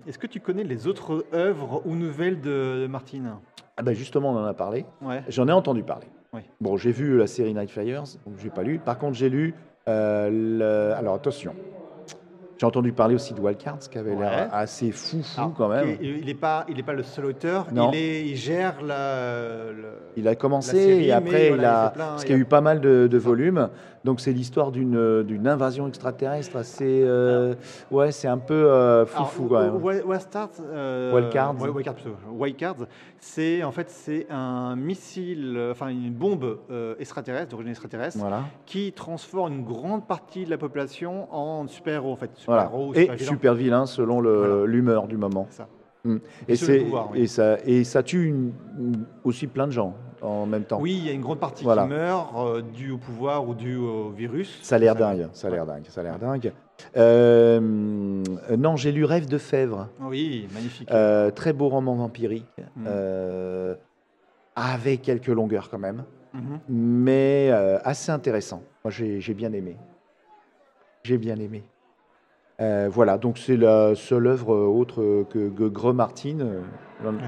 est-ce 0.07 0.19
que 0.19 0.27
tu 0.27 0.41
connais 0.41 0.65
les 0.65 0.87
autres 0.87 1.25
œuvres 1.33 1.83
ou 1.87 1.95
nouvelles 1.95 2.41
de, 2.41 2.81
de 2.83 2.87
Martine? 2.87 3.35
Ah 3.77 3.83
ben 3.83 3.93
justement, 3.95 4.33
on 4.33 4.37
en 4.39 4.45
a 4.45 4.55
parlé. 4.55 4.85
Ouais. 5.03 5.23
J'en 5.29 5.47
ai 5.49 5.53
entendu 5.53 5.83
parler. 5.83 6.07
Oui. 6.33 6.41
Bon, 6.61 6.77
j'ai 6.77 6.91
vu 6.93 7.17
la 7.17 7.27
série 7.27 7.55
Night 7.55 7.71
Flyers, 7.71 8.05
donc 8.27 8.37
j'ai 8.39 8.51
pas 8.51 8.63
lu. 8.63 8.79
Par 8.79 8.99
contre, 8.99 9.15
j'ai 9.17 9.29
lu. 9.29 9.55
euh, 9.89 10.29
le- 10.31 10.95
Alors 10.95 11.15
attention, 11.15 11.55
j'ai 12.59 12.67
entendu 12.67 12.93
parler 12.93 13.15
aussi 13.15 13.35
de 13.35 13.41
Wildcards, 13.41 13.81
qui 13.91 13.99
avait 13.99 14.13
Ouais. 14.13 14.21
l'air 14.21 14.49
assez 14.53 14.91
fou, 14.93 15.23
fou 15.23 15.53
quand 15.57 15.69
même. 15.69 15.97
Il 16.01 16.25
n'est 16.25 16.35
pas, 16.35 16.65
il 16.69 16.79
est 16.79 16.83
pas 16.83 16.95
le 16.95 17.03
seul 17.03 17.27
auteur. 17.27 17.67
Non. 17.73 17.91
Il, 17.93 17.99
est, 17.99 18.27
il 18.29 18.37
gère 18.37 18.77
la. 18.83 19.73
le- 19.73 19.99
Il 20.17 20.27
a 20.29 20.35
commencé 20.35 20.77
série, 20.77 21.05
et 21.09 21.13
après 21.13 21.49
voilà, 21.49 21.63
il 21.63 21.65
a 21.65 21.91
plein, 21.91 22.05
parce 22.07 22.23
il 22.23 22.27
qu'il 22.27 22.35
y 22.37 22.39
a 22.39 22.41
eu 22.41 22.45
pas 22.47 22.61
mal 22.63 22.81
de, 22.81 23.07
de 23.07 23.19
volumes. 23.19 23.69
Donc 24.05 24.21
c'est 24.21 24.33
l'histoire 24.33 24.71
d'une 24.71 25.25
d'une 25.25 25.49
invasion 25.49 25.89
extraterrestre 25.89 26.55
assez 26.57 27.03
euh, 27.05 27.57
ouais 27.91 28.13
c'est 28.13 28.29
un 28.29 28.39
peu 28.39 28.55
euh, 28.55 29.05
foufou 29.05 29.49
quand 29.49 29.61
même. 29.61 29.83
Wi- 29.83 30.01
Wildcards, 30.07 30.51
euh, 30.73 31.13
Wildcards. 31.13 31.57
Wildcards, 32.31 32.87
c'est 33.19 33.65
en 33.65 33.73
fait 33.73 33.91
c'est 33.91 34.29
un 34.31 34.77
missile, 34.77 35.59
enfin 35.73 35.89
une 35.89 36.13
bombe 36.13 36.59
euh, 36.71 36.95
extraterrestre 37.01 37.51
d'origine 37.51 37.71
extraterrestre 37.73 38.19
Voilà. 38.19 38.43
qui 38.65 38.93
transforme 38.93 39.53
une 39.55 39.65
grande 39.65 40.07
partie 40.07 40.45
de 40.45 40.51
la 40.51 40.59
population 40.59 41.27
en 41.35 41.67
super-héros 41.67 42.13
en 42.13 42.17
fait. 42.17 42.31
Voilà. 42.47 42.65
Super-héros, 42.65 42.95
Et 42.95 43.01
super-vilains. 43.03 43.27
super 43.27 43.55
vilain 43.55 43.87
selon 43.87 44.21
Voilà. 44.23 44.67
l'humeur 44.67 45.07
du 45.09 45.17
moment. 45.17 45.47
Ça. 45.51 45.69
Mm. 46.05 46.17
Et 46.49 46.53
Et 46.53 46.57
sur 46.57 46.69
le 46.69 46.75
c'est 46.79 46.85
pouvoir, 46.85 47.11
oui. 47.11 47.21
et 47.23 47.27
ça 47.27 47.57
et 47.65 47.83
ça 47.85 48.03
tue 48.05 48.27
une- 48.29 48.53
aussi 49.25 49.47
plein 49.49 49.67
de 49.67 49.73
gens 49.73 49.95
en 50.23 50.47
même 50.47 50.63
temps. 50.65 50.79
Oui, 50.81 50.95
il 50.97 51.05
y 51.07 51.09
a 51.09 51.13
une 51.13 51.21
grande 51.21 51.41
partie 51.41 51.65
Voilà. 51.65 51.83
qui 51.83 51.89
meurt 51.89 52.33
euh, 52.37 52.63
due 52.63 52.93
au 52.93 52.99
pouvoir 52.99 53.49
ou 53.49 53.55
due 53.55 53.77
au 53.77 54.11
virus. 54.11 54.61
Ça 54.63 54.77
a 54.77 54.79
l'air 54.79 54.95
dingue, 54.95 55.29
ça 55.33 55.49
a 55.49 55.51
l'air 55.51 55.67
dingue, 55.67 55.85
ça 55.89 56.01
a 56.01 56.05
l'air 56.05 56.19
dingue. 56.19 56.53
Euh, 56.97 57.59
non, 58.57 58.77
j'ai 58.77 58.93
lu 58.93 59.05
Rêve 59.05 59.27
de 59.29 59.39
Fèvre, 59.39 59.89
Oui, 60.01 60.47
magnifique. 60.55 60.91
euh, 60.93 61.31
très 61.31 61.53
beau 61.53 61.69
roman 61.69 61.95
vampirique, 61.95 62.47
Mm. 62.77 62.85
euh, 62.87 63.75
avec 64.55 65.03
quelques 65.03 65.27
longueurs 65.29 65.69
quand 65.71 65.79
même, 65.79 66.05
Mhm. 66.35 66.59
mais 66.69 67.51
assez 67.85 68.13
intéressant. 68.13 68.63
Moi, 68.85 68.91
j'ai 68.93 69.21
j'ai 69.21 69.35
bien 69.35 69.53
aimé. 69.53 69.77
J'ai 71.03 71.19
bien 71.19 71.37
aimé. 71.39 71.63
Euh, 72.61 72.89
voilà, 72.91 73.19
donc 73.19 73.37
c'est 73.39 73.57
la 73.57 73.95
seule 73.95 74.27
œuvre 74.29 74.55
autre 74.57 75.25
que, 75.31 75.49
que 75.51 75.91
Martin. 75.93 76.41
euh, 76.41 76.61
il 77.03 77.07
en- 77.09 77.15
Ouais. 77.15 77.21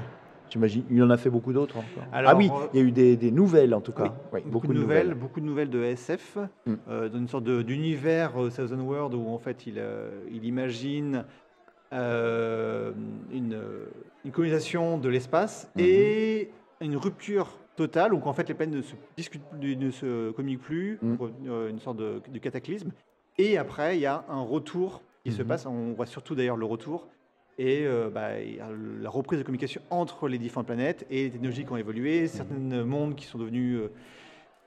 J'imagine, 0.51 0.83
il 0.89 1.03
en 1.03 1.11
a 1.11 1.17
fait 1.17 1.29
beaucoup 1.29 1.53
d'autres. 1.53 1.75
ah 2.11 2.35
oui, 2.35 2.49
euh, 2.51 2.65
il 2.73 2.79
y 2.79 2.83
a 2.83 2.85
eu 2.87 2.91
des, 2.91 3.15
des 3.15 3.29
nouvelles 3.29 3.75
en 3.75 3.81
tout 3.81 3.91
cas. 3.91 4.05
Oui, 4.05 4.09
Oui, 4.33 4.41
beaucoup, 4.51 4.65
de 4.65 4.73
nouvelles, 4.73 5.13
beaucoup 5.13 5.39
de 5.39 5.45
nouvelles 5.45 5.69
de 5.69 5.83
SF, 5.83 6.39
Mm. 6.65 6.73
euh, 6.87 7.07
dans 7.09 7.19
une 7.19 7.27
sorte 7.27 7.43
d'univers 7.43 8.31
euh, 8.41 8.49
Thousand 8.49 8.79
World 8.81 9.13
où 9.13 9.27
en 9.29 9.37
fait 9.37 9.67
il, 9.67 9.75
euh, 9.77 10.09
il 10.31 10.45
imagine 10.45 11.23
euh, 11.93 12.91
une, 13.31 13.53
euh, 13.53 13.85
une 14.25 14.31
colonisation 14.31 14.97
de 14.97 15.07
l'espace 15.09 15.69
Mhm. 15.75 15.83
et 15.85 16.49
une 16.81 16.97
rupture 16.97 17.47
totale 17.75 18.13
où 18.15 18.21
en 18.25 18.33
fait 18.33 18.47
les 18.47 18.55
planètes 18.55 18.75
ne 18.75 18.81
se 18.81 18.95
discutent, 19.17 19.43
plus- 19.51 19.75
ne 19.77 19.91
se 19.91 20.31
communiquent 20.31 20.61
plus, 20.63 20.97
Mm. 21.03 21.15
euh, 21.47 21.69
une 21.69 21.79
sorte 21.79 21.97
de, 21.97 22.21
de 22.27 22.39
cataclysme. 22.39 22.91
Et 23.37 23.57
après 23.59 23.97
il 23.97 24.01
y 24.01 24.05
a 24.07 24.25
un 24.29 24.41
retour 24.41 25.03
qui 25.23 25.31
se 25.31 25.41
Mhm. 25.41 25.47
passe, 25.47 25.65
on 25.65 25.93
voit 25.93 26.05
surtout 26.05 26.35
d'ailleurs 26.35 26.57
le 26.57 26.65
retour. 26.65 27.07
Et 27.57 27.85
euh, 27.85 28.09
bah, 28.09 28.29
la 29.01 29.09
reprise 29.09 29.39
de 29.39 29.43
communication 29.43 29.81
entre 29.89 30.29
les 30.29 30.37
différentes 30.37 30.67
planètes 30.67 31.05
et 31.09 31.23
les 31.25 31.31
technologies 31.31 31.65
qui 31.65 31.71
ont 31.73 31.77
évolué, 31.77 32.27
certains 32.27 32.55
mondes 32.85 33.15
qui 33.15 33.25
sont 33.25 33.37
devenus 33.37 33.77
euh, 33.79 33.91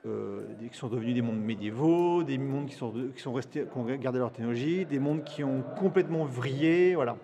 euh, 0.05 0.53
des- 0.59 0.69
qui 0.69 0.77
sont 0.77 0.89
devenus 0.89 1.15
des 1.15 1.21
mondes 1.23 1.39
médiévaux, 1.39 2.23
des 2.23 2.37
mondes 2.37 2.67
qui 2.67 2.75
sont, 2.75 2.91
qui 3.15 3.21
sont 3.21 3.33
restés, 3.33 3.63
qui 3.63 3.77
ont 3.77 3.85
gardé 3.95 4.19
leur 4.19 4.31
technologie, 4.31 4.85
des 4.85 4.99
mondes 4.99 5.23
qui 5.23 5.43
ont 5.43 5.63
complètement 5.75 6.25
vrillé, 6.25 6.93
voilà. 6.93 7.17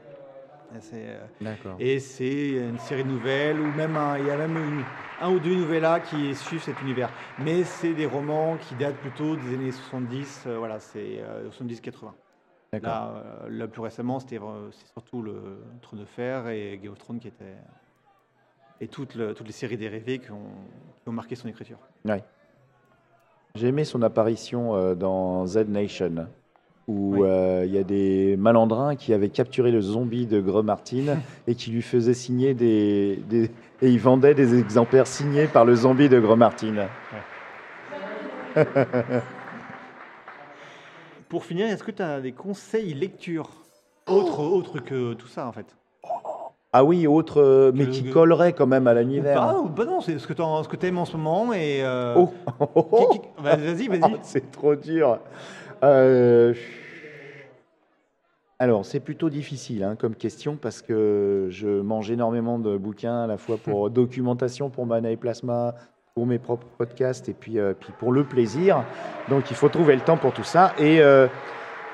Et 0.75 0.80
c'est, 0.82 1.19
D'accord. 1.41 1.75
Et 1.80 1.99
c'est 1.99 2.51
une 2.51 2.77
série 2.80 3.03
de 3.03 3.10
nouvelles, 3.10 3.60
ou 3.60 3.71
même 3.75 3.95
un, 3.95 4.17
il 4.17 4.25
y 4.25 4.30
a 4.32 4.38
même 4.38 4.56
une- 4.58 4.84
un 5.21 5.32
ou 5.32 5.39
deux 5.39 5.56
novellas 5.56 5.99
qui 5.99 6.34
suivent 6.36 6.63
cet 6.63 6.82
univers. 6.82 7.12
Mais 7.43 7.63
c'est 7.63 7.93
des 7.93 8.06
romans 8.06 8.58
qui 8.58 8.73
datent 8.75 8.95
plutôt 8.97 9.36
des 9.36 9.53
années 9.53 9.71
70, 9.71 10.43
euh, 10.47 10.58
voilà, 10.58 10.80
c'est 10.80 11.19
euh, 11.19 11.49
70-80. 11.51 12.13
Là, 12.71 13.13
euh, 13.43 13.49
là, 13.49 13.67
plus 13.67 13.82
récemment, 13.82 14.19
c'était 14.19 14.38
euh, 14.38 14.69
surtout 14.93 15.21
le 15.23 15.60
Trône 15.82 15.99
de 16.01 16.05
Fer 16.05 16.47
et 16.49 16.79
Game 16.82 16.91
of 16.91 16.99
Thrones 16.99 17.19
qui 17.19 17.27
étaient. 17.29 17.55
Et 18.82 18.88
toutes, 18.88 19.15
le- 19.15 19.34
toutes 19.34 19.47
les 19.47 19.53
séries 19.53 19.75
dérivées 19.77 20.19
qui 20.19 20.32
ont, 20.32 20.51
qui 21.03 21.10
ont 21.10 21.12
marqué 21.12 21.36
son 21.36 21.47
écriture. 21.47 21.77
J'ai 23.55 23.67
aimé 23.67 23.84
son 23.84 24.01
apparition 24.03 24.75
euh, 24.75 24.93
dans 24.95 25.45
Z 25.47 25.65
Nation, 25.67 26.27
où 26.88 27.15
Oui. 27.17 27.27
euh, 27.27 27.65
il 27.65 27.73
y 27.73 27.77
a 27.79 27.84
des 27.84 28.38
malandrins 28.38 28.95
qui 28.95 29.13
avaient 29.13 29.29
capturé 29.29 29.71
le 29.71 29.82
zombie 29.82 30.27
de 30.27 30.39
Greux 30.39 30.63
Martin 30.63 31.17
et 31.47 31.55
qui 31.55 31.71
lui 31.71 31.82
faisaient 31.82 32.13
signer 32.13 32.53
des, 32.53 33.17
des- 33.27 33.49
Et 33.82 33.89
ils 33.89 33.99
vendaient 33.99 34.36
des 34.36 34.58
exemplaires 34.60 35.08
signés 35.08 35.47
par 35.47 35.65
le 35.65 35.73
zombie 35.75 36.08
de 36.08 36.19
Greux 36.19 36.36
Martin. 36.38 36.88
Pour 41.29 41.45
finir, 41.45 41.67
est-ce 41.67 41.83
que 41.83 41.91
tu 41.91 42.01
as 42.01 42.19
des 42.19 42.31
conseils 42.31 42.95
lecture 42.95 43.51
autres 44.07 44.39
autre 44.41 44.79
que 44.79 45.13
tout 45.13 45.27
ça 45.27 45.47
en 45.47 45.51
fait? 45.51 45.75
Ah 46.73 46.83
oui, 46.83 47.05
autre, 47.05 47.39
euh, 47.39 47.71
mais 47.73 47.87
qui 47.87 48.09
collerait 48.09 48.53
quand 48.53 48.65
même 48.67 48.87
à 48.87 48.93
l'univers. 48.95 49.55
ou 49.63 49.69
pas 49.69 49.85
non, 49.85 50.01
c'est 50.01 50.17
ce 50.17 50.27
que 50.27 50.33
tu 50.75 50.85
aimes 50.85 50.97
en 50.97 51.05
ce 51.05 51.17
moment 51.17 51.53
et. 51.53 51.81
euh, 51.83 52.15
Oh, 52.91 53.11
bah, 53.43 53.55
Vas-y, 53.55 53.87
vas-y. 53.87 54.01
Ah, 54.03 54.09
c'est 54.23 54.51
trop 54.51 54.75
dur. 54.75 55.19
Euh, 55.83 56.53
Alors, 58.57 58.85
c'est 58.85 58.99
plutôt 58.99 59.29
difficile 59.29 59.83
hein, 59.83 59.95
comme 59.95 60.15
question 60.15 60.57
parce 60.57 60.81
que 60.81 61.47
je 61.51 61.81
mange 61.81 62.09
énormément 62.11 62.57
de 62.59 62.75
bouquins 62.77 63.23
à 63.23 63.27
la 63.27 63.37
fois 63.37 63.57
pour 63.57 63.89
documentation, 63.91 64.69
pour 64.69 64.85
Mana 64.85 65.11
et 65.11 65.17
Plasma, 65.17 65.75
pour 66.15 66.26
mes 66.26 66.39
propres 66.39 66.67
podcasts 66.78 67.30
et 67.30 67.34
puis, 67.34 67.60
euh, 67.60 67.74
puis 67.80 67.93
pour 67.98 68.12
le 68.12 68.24
plaisir. 68.24 68.84
Donc, 69.30 69.52
il 69.52 69.56
faut 69.56 69.69
trouver 69.69 69.95
le 69.95 70.02
temps 70.02 70.17
pour 70.17 70.34
tout 70.34 70.43
ça. 70.43 70.74
Et 70.78 71.02
euh, 71.02 71.28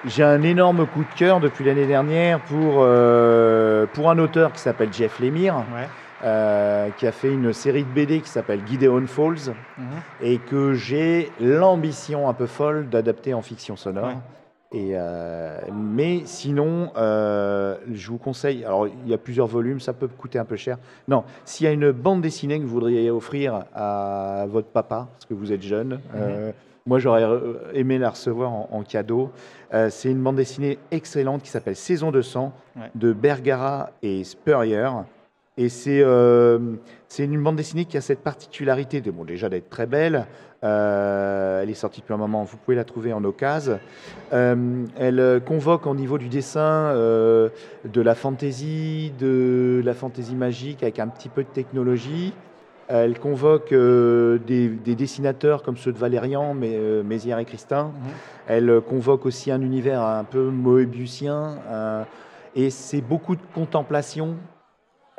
j'ai 0.05 0.23
un 0.23 0.41
énorme 0.41 0.85
coup 0.87 1.01
de 1.03 1.17
cœur 1.17 1.39
depuis 1.39 1.65
l'année 1.65 1.85
dernière 1.85 2.39
pour, 2.41 2.77
euh, 2.79 3.85
pour 3.93 4.09
un 4.09 4.17
auteur 4.19 4.51
qui 4.53 4.59
s'appelle 4.59 4.91
Jeff 4.93 5.19
Lemire, 5.19 5.55
Ouais. 5.75 5.87
euh, 6.23 6.89
qui 6.97 7.05
a 7.07 7.11
fait 7.11 7.31
une 7.31 7.53
série 7.53 7.83
de 7.83 7.89
BD 7.89 8.21
qui 8.21 8.29
s'appelle 8.29 8.61
Gideon 8.65 9.05
Falls 9.05 9.53
Mhm. 9.77 9.85
et 10.21 10.37
que 10.37 10.73
j'ai 10.73 11.29
l'ambition 11.39 12.29
un 12.29 12.33
peu 12.33 12.45
folle 12.47 12.87
d'adapter 12.89 13.33
en 13.33 13.41
fiction 13.41 13.75
sonore. 13.75 14.07
Ouais. 14.07 14.15
Et 14.75 14.89
euh, 14.93 15.57
mais 15.73 16.23
sinon, 16.25 16.91
euh, 16.97 17.77
je 17.93 18.09
vous 18.11 18.17
conseille. 18.17 18.65
Alors, 18.65 18.87
il 18.87 19.09
y 19.09 19.13
a 19.13 19.17
plusieurs 19.17 19.47
volumes, 19.47 19.79
ça 19.79 19.93
peut 19.93 20.09
coûter 20.09 20.37
un 20.37 20.43
peu 20.43 20.57
cher. 20.57 20.77
Non, 21.07 21.23
s'il 21.45 21.65
y 21.65 21.69
a 21.69 21.71
une 21.71 21.91
bande 21.91 22.21
dessinée 22.21 22.59
que 22.59 22.63
vous 22.65 22.73
voudriez 22.73 23.09
offrir 23.09 23.63
à 23.73 24.45
votre 24.49 24.67
papa, 24.67 25.07
parce 25.13 25.23
que 25.25 25.33
vous 25.33 25.53
êtes 25.53 25.61
jeune, 25.61 26.01
euh, 26.15 26.51
moi 26.85 26.99
j'aurais 26.99 27.25
aimé 27.73 27.97
la 27.97 28.09
recevoir 28.09 28.51
en, 28.51 28.67
en 28.69 28.83
cadeau. 28.83 29.31
C'est 29.89 30.11
une 30.11 30.21
bande 30.21 30.35
dessinée 30.35 30.77
excellente 30.91 31.41
qui 31.41 31.49
s'appelle 31.49 31.75
Saison 31.75 32.11
de 32.11 32.21
sang 32.21 32.51
Ouais. 32.77 32.91
de 32.95 33.13
Bergara 33.13 33.91
et 34.03 34.25
Spurrier. 34.25 34.89
Et 35.57 35.69
c'est 35.69 36.01
euh, 36.01 36.59
c'est 37.07 37.23
une 37.23 37.41
bande 37.41 37.55
dessinée 37.55 37.85
qui 37.85 37.95
a 37.97 38.01
cette 38.01 38.19
particularité 38.19 38.99
de, 39.01 39.11
bon, 39.11 39.23
déjà 39.23 39.47
d'être 39.49 39.69
très 39.69 39.85
belle. 39.85 40.25
Euh, 40.63 41.61
elle 41.61 41.69
est 41.69 41.75
sortie 41.75 42.01
depuis 42.01 42.13
un 42.13 42.17
moment, 42.17 42.43
vous 42.43 42.57
pouvez 42.57 42.75
la 42.75 42.83
trouver 42.83 43.13
en 43.13 43.23
occasion. 43.23 43.79
Euh, 44.33 44.85
elle 44.97 45.41
convoque 45.45 45.85
au 45.85 45.95
niveau 45.95 46.17
du 46.17 46.27
dessin 46.27 46.93
de 46.93 48.01
la 48.01 48.15
fantaisie, 48.15 49.13
de 49.19 49.81
la 49.85 49.93
fantaisie 49.93 50.35
magique 50.35 50.83
avec 50.83 50.99
un 50.99 51.07
petit 51.07 51.29
peu 51.29 51.43
de 51.43 51.49
technologie. 51.49 52.33
Elle 52.87 53.19
convoque 53.19 53.71
euh, 53.71 54.37
des, 54.37 54.67
des 54.67 54.95
dessinateurs 54.95 55.63
comme 55.63 55.75
ceux 55.75 55.91
de 55.91 55.97
Valérian, 55.97 56.53
mais, 56.53 56.75
euh, 56.75 57.01
Mézières 57.01 57.39
et 57.39 57.45
Christin. 57.45 57.85
Mhm. 57.85 58.11
Elle 58.47 58.81
convoque 58.87 59.25
aussi 59.25 59.51
un 59.51 59.61
univers 59.61 60.01
un 60.01 60.23
peu 60.23 60.49
moébusien. 60.49 61.57
euh, 61.67 62.03
et 62.57 62.69
c'est 62.69 63.01
beaucoup 63.01 63.35
de 63.35 63.41
contemplation, 63.53 64.35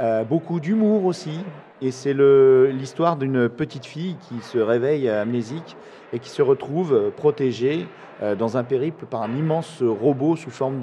euh, 0.00 0.24
beaucoup 0.24 0.60
d'humour 0.60 1.04
aussi. 1.04 1.44
Et 1.82 1.90
c'est 1.90 2.14
le- 2.14 2.70
l'histoire 2.72 3.16
d'une 3.16 3.48
petite 3.50 3.84
fille 3.84 4.16
qui 4.16 4.40
se 4.40 4.56
réveille 4.58 5.08
amnésique 5.10 5.76
et 6.12 6.18
qui 6.18 6.30
se 6.30 6.40
retrouve 6.42 7.12
protégée 7.16 7.86
euh, 8.22 8.34
dans 8.34 8.56
un 8.56 8.64
périple 8.64 9.04
par 9.04 9.20
un 9.22 9.34
immense 9.34 9.82
robot 9.82 10.36
sous 10.36 10.50
forme 10.50 10.80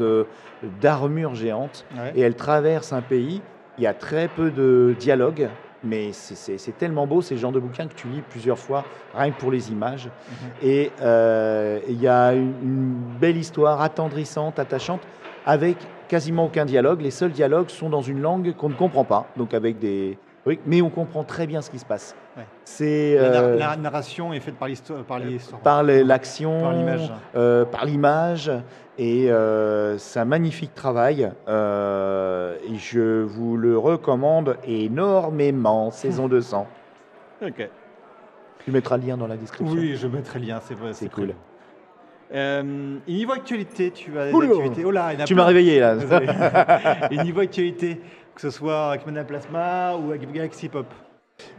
d'armure 0.61 1.33
géante. 1.35 1.85
Ouais. 1.97 2.11
Et 2.15 2.21
elle 2.21 2.35
traverse 2.35 2.93
un 2.93 3.01
pays. 3.01 3.41
Il 3.77 3.83
y 3.83 3.87
a 3.87 3.93
très 3.95 4.27
peu 4.27 4.51
de 4.51 4.95
dialogue. 4.97 5.49
mais 5.85 6.13
c'est- 6.13 6.35
c'est 6.35 6.57
c'est 6.57 6.71
tellement 6.77 7.05
beau, 7.07 7.21
ces 7.21 7.35
genres 7.35 7.51
de 7.51 7.59
bouquins 7.59 7.87
que 7.87 7.93
tu 7.93 8.07
lis 8.07 8.21
plusieurs 8.21 8.57
fois, 8.57 8.85
rien 9.13 9.31
que 9.33 9.37
pour 9.37 9.51
les 9.51 9.69
images. 9.69 10.05
Mhm. 10.05 10.49
Et 10.61 10.93
euh, 11.01 11.81
il 11.89 11.99
y 11.99 12.07
a 12.07 12.33
une, 12.35 12.53
une 12.63 12.93
belle 13.19 13.35
histoire 13.35 13.81
attendrissante, 13.81 14.59
attachante, 14.59 15.01
avec 15.43 15.89
quasiment 16.13 16.45
aucun 16.45 16.65
dialogue. 16.65 17.01
Les 17.01 17.09
seuls 17.09 17.31
dialogues 17.31 17.69
sont 17.69 17.89
dans 17.89 18.03
une 18.03 18.21
langue 18.21 18.53
qu'on 18.55 18.69
ne 18.69 18.75
comprend 18.75 19.03
pas, 19.03 19.25
donc 19.35 19.55
avec 19.55 19.79
des... 19.79 20.19
Oui, 20.45 20.59
mais 20.67 20.79
on 20.83 20.89
comprend 20.91 21.23
très 21.23 21.47
bien 21.47 21.61
ce 21.63 21.71
qui 21.71 21.79
se 21.79 21.85
passe. 21.85 22.15
Ouais. 22.37 22.43
C'est 22.65 23.17
euh, 23.17 23.57
la 23.57 23.75
narration 23.77 24.31
est 24.31 24.39
faite 24.39 24.55
par 24.55 24.67
l'histoire. 24.67 25.03
Par 25.63 25.81
les- 25.83 26.03
l'action, 26.03 26.61
Par 26.61 26.73
l'image. 26.73 27.11
euh, 27.35 27.65
par 27.65 27.85
l'image, 27.85 28.51
et 28.99 29.31
euh, 29.31 29.97
c'est 29.97 30.19
un 30.19 30.25
magnifique 30.25 30.75
travail. 30.75 31.31
euh, 31.47 32.57
et 32.69 32.75
je 32.75 33.23
vous 33.23 33.57
le 33.57 33.75
recommande 33.75 34.57
énormément, 34.67 35.89
saison 35.89 36.27
200. 36.27 36.67
Ok. 37.41 37.67
Tu 38.63 38.71
mettras 38.71 38.97
le 38.97 39.05
lien 39.07 39.17
dans 39.17 39.27
la 39.27 39.35
description. 39.35 39.75
Oui, 39.77 39.95
je 39.97 40.07
mettrai 40.07 40.39
le 40.39 40.45
lien, 40.45 40.59
c'est 40.61 40.75
très 40.75 41.09
cool. 41.09 41.33
Euh, 42.33 42.97
et 43.07 43.13
niveau 43.13 43.33
actualité, 43.33 43.91
tu 43.91 44.17
as 44.17 44.31
des 44.31 44.35
actualités. 44.35 44.85
Oh 44.85 44.91
là, 44.91 45.13
il 45.13 45.21
y 45.21 45.23
Tu 45.23 45.35
m'as 45.35 45.45
réveillé 45.45 45.79
là. 45.79 45.95
Et 47.11 47.17
niveau 47.17 47.41
actualité, 47.41 47.99
que 48.35 48.41
ce 48.41 48.49
soit 48.49 48.89
avec 48.89 49.05
Mana 49.05 49.23
Plasma 49.23 49.95
ou 49.95 50.11
avec 50.11 50.31
Galaxy 50.31 50.69
Pop. 50.69 50.87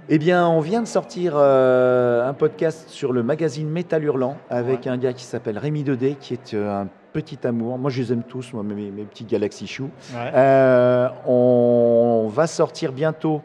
Eh 0.09 0.19
bien, 0.19 0.47
on 0.47 0.61
vient 0.61 0.83
de 0.83 0.87
sortir 0.87 1.35
euh, 1.37 2.29
un 2.29 2.35
podcast 2.35 2.91
sur 2.91 3.13
le 3.13 3.23
magazine 3.23 3.69
Métal 3.69 4.05
Hurlant 4.05 4.37
avec 4.51 4.87
un 4.87 4.99
gars 4.99 5.13
qui 5.13 5.25
s'appelle 5.25 5.59
Rémi 5.59 5.83
Dedé, 5.83 6.17
qui 6.21 6.35
est 6.35 6.55
euh, 6.55 6.83
un 6.83 6.89
petit 7.13 7.39
amour. 7.45 7.79
Moi, 7.79 7.91
je 7.91 8.03
les 8.03 8.13
aime 8.13 8.23
tous, 8.23 8.53
moi, 8.53 8.63
mes, 8.63 8.91
mes 8.91 9.05
petits 9.05 9.25
Galaxy 9.25 9.67
Choux. 9.67 9.91
Ouais. 10.15 10.31
Euh, 10.35 11.09
on 11.27 12.29
va 12.31 12.47
sortir 12.47 12.93
bientôt 12.93 13.41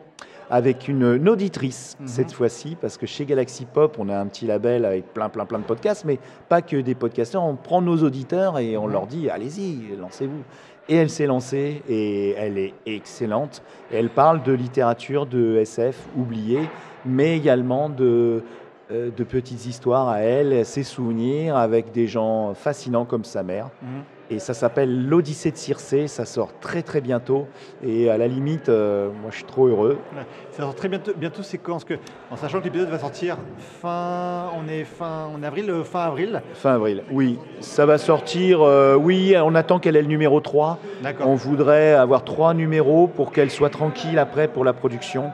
avec 0.49 0.87
une, 0.87 1.03
une 1.03 1.29
auditrice 1.29 1.95
Mhm. 1.99 2.07
cette 2.07 2.31
fois-ci, 2.31 2.75
parce 2.79 2.97
que 2.97 3.05
chez 3.05 3.25
Galaxy 3.25 3.65
Pop, 3.65 3.97
on 3.99 4.09
a 4.09 4.17
un 4.17 4.25
petit 4.27 4.45
label 4.47 4.85
avec 4.85 5.13
plein, 5.13 5.29
plein, 5.29 5.45
plein 5.45 5.59
de 5.59 5.63
podcasts, 5.63 6.05
mais 6.05 6.17
pas 6.47 6.61
que 6.61 6.77
des 6.77 6.95
podcasteurs. 6.95 7.43
On 7.43 7.55
prend 7.55 7.81
nos 7.81 7.97
auditeurs 8.03 8.57
et 8.59 8.77
on 8.77 8.87
Mhm. 8.87 8.91
leur 8.91 9.07
dit 9.07 9.29
allez-y, 9.29 9.95
lancez-vous. 9.99 10.41
Et 10.87 10.95
elle 10.95 11.09
s'est 11.11 11.27
lancée 11.27 11.83
et 11.87 12.31
elle 12.31 12.57
est 12.57 12.73
excellente. 12.87 13.61
Elle 13.93 14.09
parle 14.09 14.41
de 14.41 14.51
littérature 14.53 15.27
de 15.27 15.57
SF 15.57 15.95
oubliée, 16.17 16.67
mais 17.05 17.37
également 17.37 17.89
de, 17.89 18.43
euh, 18.91 19.11
de 19.15 19.23
petites 19.23 19.67
histoires 19.67 20.09
à 20.09 20.21
elle, 20.21 20.65
ses 20.65 20.81
souvenirs 20.81 21.55
avec 21.57 21.91
des 21.91 22.07
gens 22.07 22.55
fascinants 22.55 23.05
comme 23.05 23.23
sa 23.23 23.43
mère. 23.43 23.69
Mhm. 23.83 24.01
Et 24.31 24.37
ça 24.37 24.53
s'appelle 24.53 25.07
L'Odyssée 25.07 25.49
de 25.49 25.57
Circé, 25.57 26.07
ça 26.07 26.23
sort 26.23 26.49
très 26.61 26.83
très 26.83 27.01
bientôt. 27.01 27.47
Et 27.83 28.11
à 28.11 28.17
la 28.17 28.27
limite, 28.27 28.69
euh, 28.69 29.09
moi 29.09 29.31
je 29.31 29.37
suis 29.37 29.45
trop 29.45 29.65
heureux. 29.67 29.97
Ça 30.51 30.61
sort 30.61 30.75
très 30.75 30.87
bientôt, 30.87 31.13
bientôt 31.17 31.41
c'est 31.41 31.57
quand? 31.57 31.73
Parce 31.73 31.83
que, 31.85 31.95
en 32.29 32.35
sachant 32.35 32.59
que 32.59 32.65
l'épisode 32.65 32.89
va 32.89 32.99
sortir 32.99 33.37
fin. 33.81 34.45
On 34.55 34.69
est 34.69 34.83
fin. 34.83 35.29
Est 35.41 35.45
avril, 35.45 35.69
euh, 35.71 35.83
fin 35.83 36.01
avril. 36.01 36.41
Fin 36.53 36.75
avril, 36.75 37.03
oui. 37.11 37.39
Ça 37.59 37.87
va 37.87 37.97
sortir, 37.97 38.61
euh, 38.61 38.95
oui, 38.95 39.35
on 39.41 39.55
attend 39.55 39.79
qu'elle 39.79 39.95
ait 39.95 40.01
le 40.03 40.07
numéro 40.07 40.39
3. 40.41 40.77
D'accord. 41.01 41.27
On 41.27 41.33
voudrait 41.35 41.93
avoir 41.93 42.23
trois 42.23 42.53
numéros 42.53 43.07
pour 43.07 43.31
qu'elle 43.31 43.49
soit 43.49 43.69
tranquille 43.71 44.19
après 44.19 44.47
pour 44.47 44.63
la 44.63 44.73
production. 44.73 45.31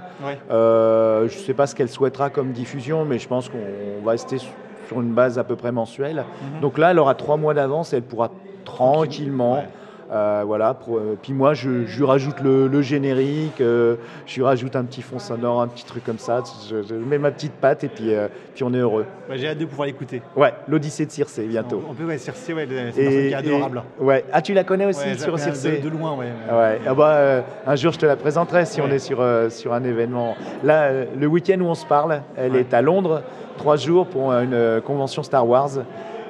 Euh, 0.51 1.27
je 1.27 1.35
ne 1.37 1.41
sais 1.43 1.53
pas 1.53 1.67
ce 1.67 1.75
qu'elle 1.75 1.89
souhaitera 1.89 2.29
comme 2.29 2.51
diffusion, 2.53 3.03
mais 3.03 3.19
je 3.19 3.27
pense 3.27 3.49
qu'on 3.49 4.03
va 4.05 4.11
rester 4.11 4.37
su- 4.37 4.47
sur 4.87 5.01
une 5.01 5.13
base 5.13 5.37
à 5.39 5.43
peu 5.43 5.55
près 5.55 5.71
mensuelle. 5.71 6.23
Mhm. 6.53 6.61
Donc 6.61 6.77
là, 6.77 6.91
elle 6.91 6.99
aura 6.99 7.15
trois 7.15 7.37
mois 7.37 7.53
d'avance 7.53 7.91
et 7.91 7.97
elle 7.97 8.03
pourra 8.03 8.29
tranquillement. 8.65 9.55
Ouais. 9.55 9.67
euh, 10.11 10.43
voilà, 10.45 10.75
pour- 10.75 10.97
euh, 10.97 11.17
puis 11.19 11.33
moi 11.33 11.55
je, 11.55 11.87
je 11.87 11.97
lui 11.97 12.05
rajoute 12.05 12.39
le, 12.43 12.67
le 12.67 12.81
générique, 12.83 13.59
euh, 13.59 13.95
je 14.27 14.35
lui 14.35 14.43
rajoute 14.43 14.75
un 14.75 14.83
petit 14.83 15.01
fond 15.01 15.17
sonore, 15.17 15.63
un 15.63 15.67
petit 15.67 15.83
truc 15.83 16.03
comme 16.03 16.19
ça, 16.19 16.43
je, 16.69 16.83
je 16.83 16.93
mets 16.93 17.17
ma 17.17 17.31
petite 17.31 17.53
patte 17.53 17.83
et 17.83 17.87
puis, 17.87 18.11
puis 18.53 18.63
on 18.63 18.71
est 18.75 18.77
heureux. 18.77 19.05
Ouais, 19.27 19.37
J'ai 19.39 19.47
hâte 19.47 19.57
de 19.57 19.65
pouvoir 19.65 19.87
l'écouter. 19.87 20.21
Ouais, 20.35 20.53
l'Odyssée 20.67 21.07
de 21.07 21.11
Circé 21.11 21.45
bientôt. 21.47 21.81
On, 21.87 21.91
on 21.91 21.93
peut, 21.95 22.03
ouais, 22.05 22.19
Circé, 22.19 22.53
ouais, 22.53 22.67
c'est 22.69 22.75
une 22.77 22.91
personne 22.93 23.03
qui 23.09 23.27
est 23.29 23.33
adorable. 23.33 23.81
et- 23.99 24.03
ouais. 24.03 24.25
Ah 24.31 24.43
tu 24.43 24.53
la 24.53 24.63
connais 24.63 24.85
aussi 24.85 25.07
Ouais, 25.07 25.17
sur 25.17 25.39
Circé 25.39 25.79
de, 25.79 25.89
de 25.89 25.89
loin, 25.89 26.15
ouais. 26.15 26.27
Ouais, 26.51 26.79
ah 26.87 26.93
bah, 26.93 27.43
un 27.65 27.75
jour 27.75 27.91
je 27.91 27.97
te 27.97 28.05
la 28.05 28.15
présenterai 28.15 28.65
si 28.67 28.81
on 28.81 28.87
est 28.91 28.99
sur, 28.99 29.25
sur 29.49 29.73
un 29.73 29.83
événement. 29.83 30.35
Là, 30.63 30.91
le 31.19 31.25
week-end 31.25 31.59
où 31.61 31.65
on 31.65 31.73
se 31.75 31.85
parle, 31.87 32.21
elle 32.37 32.55
est 32.55 32.75
à 32.75 32.83
Londres, 32.83 33.23
trois 33.57 33.75
jours 33.75 34.05
pour 34.05 34.31
une 34.33 34.81
convention 34.85 35.23
Star 35.23 35.47
Wars. 35.47 35.71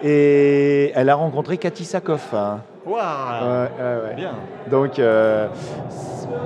Et 0.08 0.92
elle 0.94 1.10
a 1.10 1.16
rencontré 1.16 1.58
Cathy 1.58 1.84
Sakoff. 1.84 2.32
hein. 2.34 2.60
Waouh 2.86 3.02
Ouais, 3.02 3.70
ouais, 3.80 4.10
ouais. 4.10 4.16
Bien. 4.16 4.34
Donc 4.70 5.00
euh, 5.00 5.48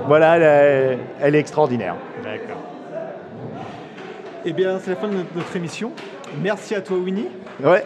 voilà, 0.06 0.36
elle, 0.38 0.42
est- 0.42 0.98
elle 1.20 1.34
est 1.34 1.38
extraordinaire. 1.40 1.94
D'accord. 2.24 2.56
Eh 4.46 4.52
bien, 4.54 4.78
c'est 4.78 4.88
la 4.90 4.96
fin 4.96 5.08
de 5.08 5.14
notre, 5.14 5.28
notre 5.36 5.54
émission. 5.56 5.92
Merci 6.42 6.74
à 6.74 6.80
toi, 6.80 6.96
Winnie. 6.96 7.28
Ouais, 7.62 7.84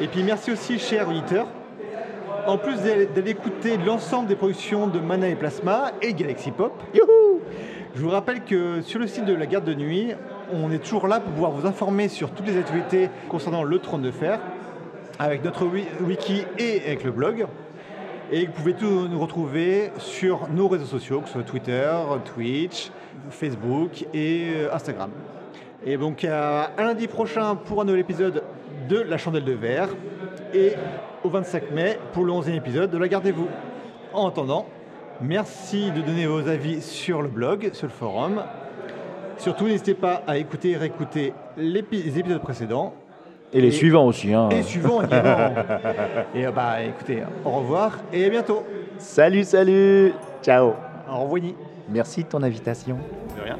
Et 0.00 0.06
puis 0.06 0.22
merci 0.22 0.50
aussi, 0.52 0.78
chers 0.78 1.06
auditeurs. 1.08 1.46
En 2.46 2.56
plus 2.56 2.76
d'aller 2.80 3.30
écouter 3.32 3.76
l'ensemble 3.84 4.26
des 4.28 4.36
productions 4.36 4.86
de 4.86 4.98
Mana 4.98 5.28
et 5.28 5.34
Plasma 5.34 5.90
et 6.00 6.14
Galaxy 6.14 6.50
Pop, 6.50 6.72
youhou 6.94 7.40
je 7.96 8.02
vous 8.02 8.10
rappelle 8.10 8.44
que 8.44 8.80
sur 8.82 9.00
le 9.00 9.08
site 9.08 9.24
de 9.24 9.34
la 9.34 9.46
garde 9.46 9.64
de 9.64 9.74
nuit, 9.74 10.12
on 10.54 10.70
est 10.70 10.78
toujours 10.78 11.08
là 11.08 11.18
pour 11.18 11.32
pouvoir 11.32 11.50
vous 11.50 11.66
informer 11.66 12.06
sur 12.06 12.30
toutes 12.30 12.46
les 12.46 12.56
activités 12.56 13.10
concernant 13.28 13.64
le 13.64 13.78
trône 13.80 14.00
de 14.02 14.12
fer, 14.12 14.38
avec 15.20 15.44
notre 15.44 15.66
wi- 15.66 15.86
wiki 16.00 16.44
et 16.58 16.80
avec 16.86 17.04
le 17.04 17.12
blog. 17.12 17.46
Et 18.32 18.46
vous 18.46 18.52
pouvez 18.52 18.72
tout 18.74 19.06
nous 19.06 19.20
retrouver 19.20 19.90
sur 19.98 20.48
nos 20.48 20.66
réseaux 20.66 20.86
sociaux, 20.86 21.20
que 21.20 21.26
ce 21.26 21.34
soit 21.34 21.42
Twitter, 21.42 21.90
Twitch, 22.24 22.90
Facebook 23.28 24.06
et 24.14 24.52
euh, 24.54 24.74
Instagram. 24.74 25.10
Et 25.84 25.96
donc 25.98 26.24
à, 26.24 26.70
lundi 26.78 27.06
prochain 27.06 27.54
pour 27.54 27.82
un 27.82 27.84
nouvel 27.84 28.00
épisode 28.00 28.42
de 28.88 28.98
La 29.00 29.18
Chandelle 29.18 29.44
de 29.44 29.52
Verre 29.52 29.88
et 30.54 30.72
au 31.22 31.28
25 31.28 31.70
mai 31.70 31.98
pour 32.12 32.24
le 32.24 32.32
11e 32.32 32.54
épisode 32.56 32.90
de 32.90 32.96
La 32.98 33.08
Gardez-vous. 33.08 33.48
En 34.14 34.26
attendant, 34.28 34.66
merci 35.20 35.90
de 35.90 36.00
donner 36.00 36.26
vos 36.26 36.48
avis 36.48 36.80
sur 36.80 37.20
le 37.20 37.28
blog, 37.28 37.70
sur 37.74 37.86
le 37.88 37.92
forum. 37.92 38.42
Surtout, 39.36 39.64
n'hésitez 39.66 39.94
pas 39.94 40.22
à 40.26 40.38
écouter 40.38 40.70
et 40.70 40.76
réécouter 40.78 41.34
les 41.58 41.78
épisodes 42.18 42.40
précédents 42.40 42.94
Et 43.52 43.60
les 43.60 43.68
Et- 43.68 43.72
suivants 43.72 44.06
aussi. 44.06 44.32
hein. 44.32 44.48
et 44.50 44.62
suivants 44.62 45.02
également. 45.02 45.54
et 46.34 46.46
euh, 46.46 46.52
bah 46.52 46.82
écoutez, 46.82 47.22
au 47.44 47.50
revoir 47.50 47.98
et 48.12 48.24
à 48.24 48.28
bientôt. 48.28 48.64
Salut, 48.98 49.44
salut 49.44 50.12
Ciao 50.42 50.74
Au 51.10 51.22
revoir. 51.22 51.42
Merci 51.88 52.22
de 52.22 52.28
ton 52.28 52.42
invitation. 52.42 52.96
De 53.36 53.42
rien. 53.42 53.56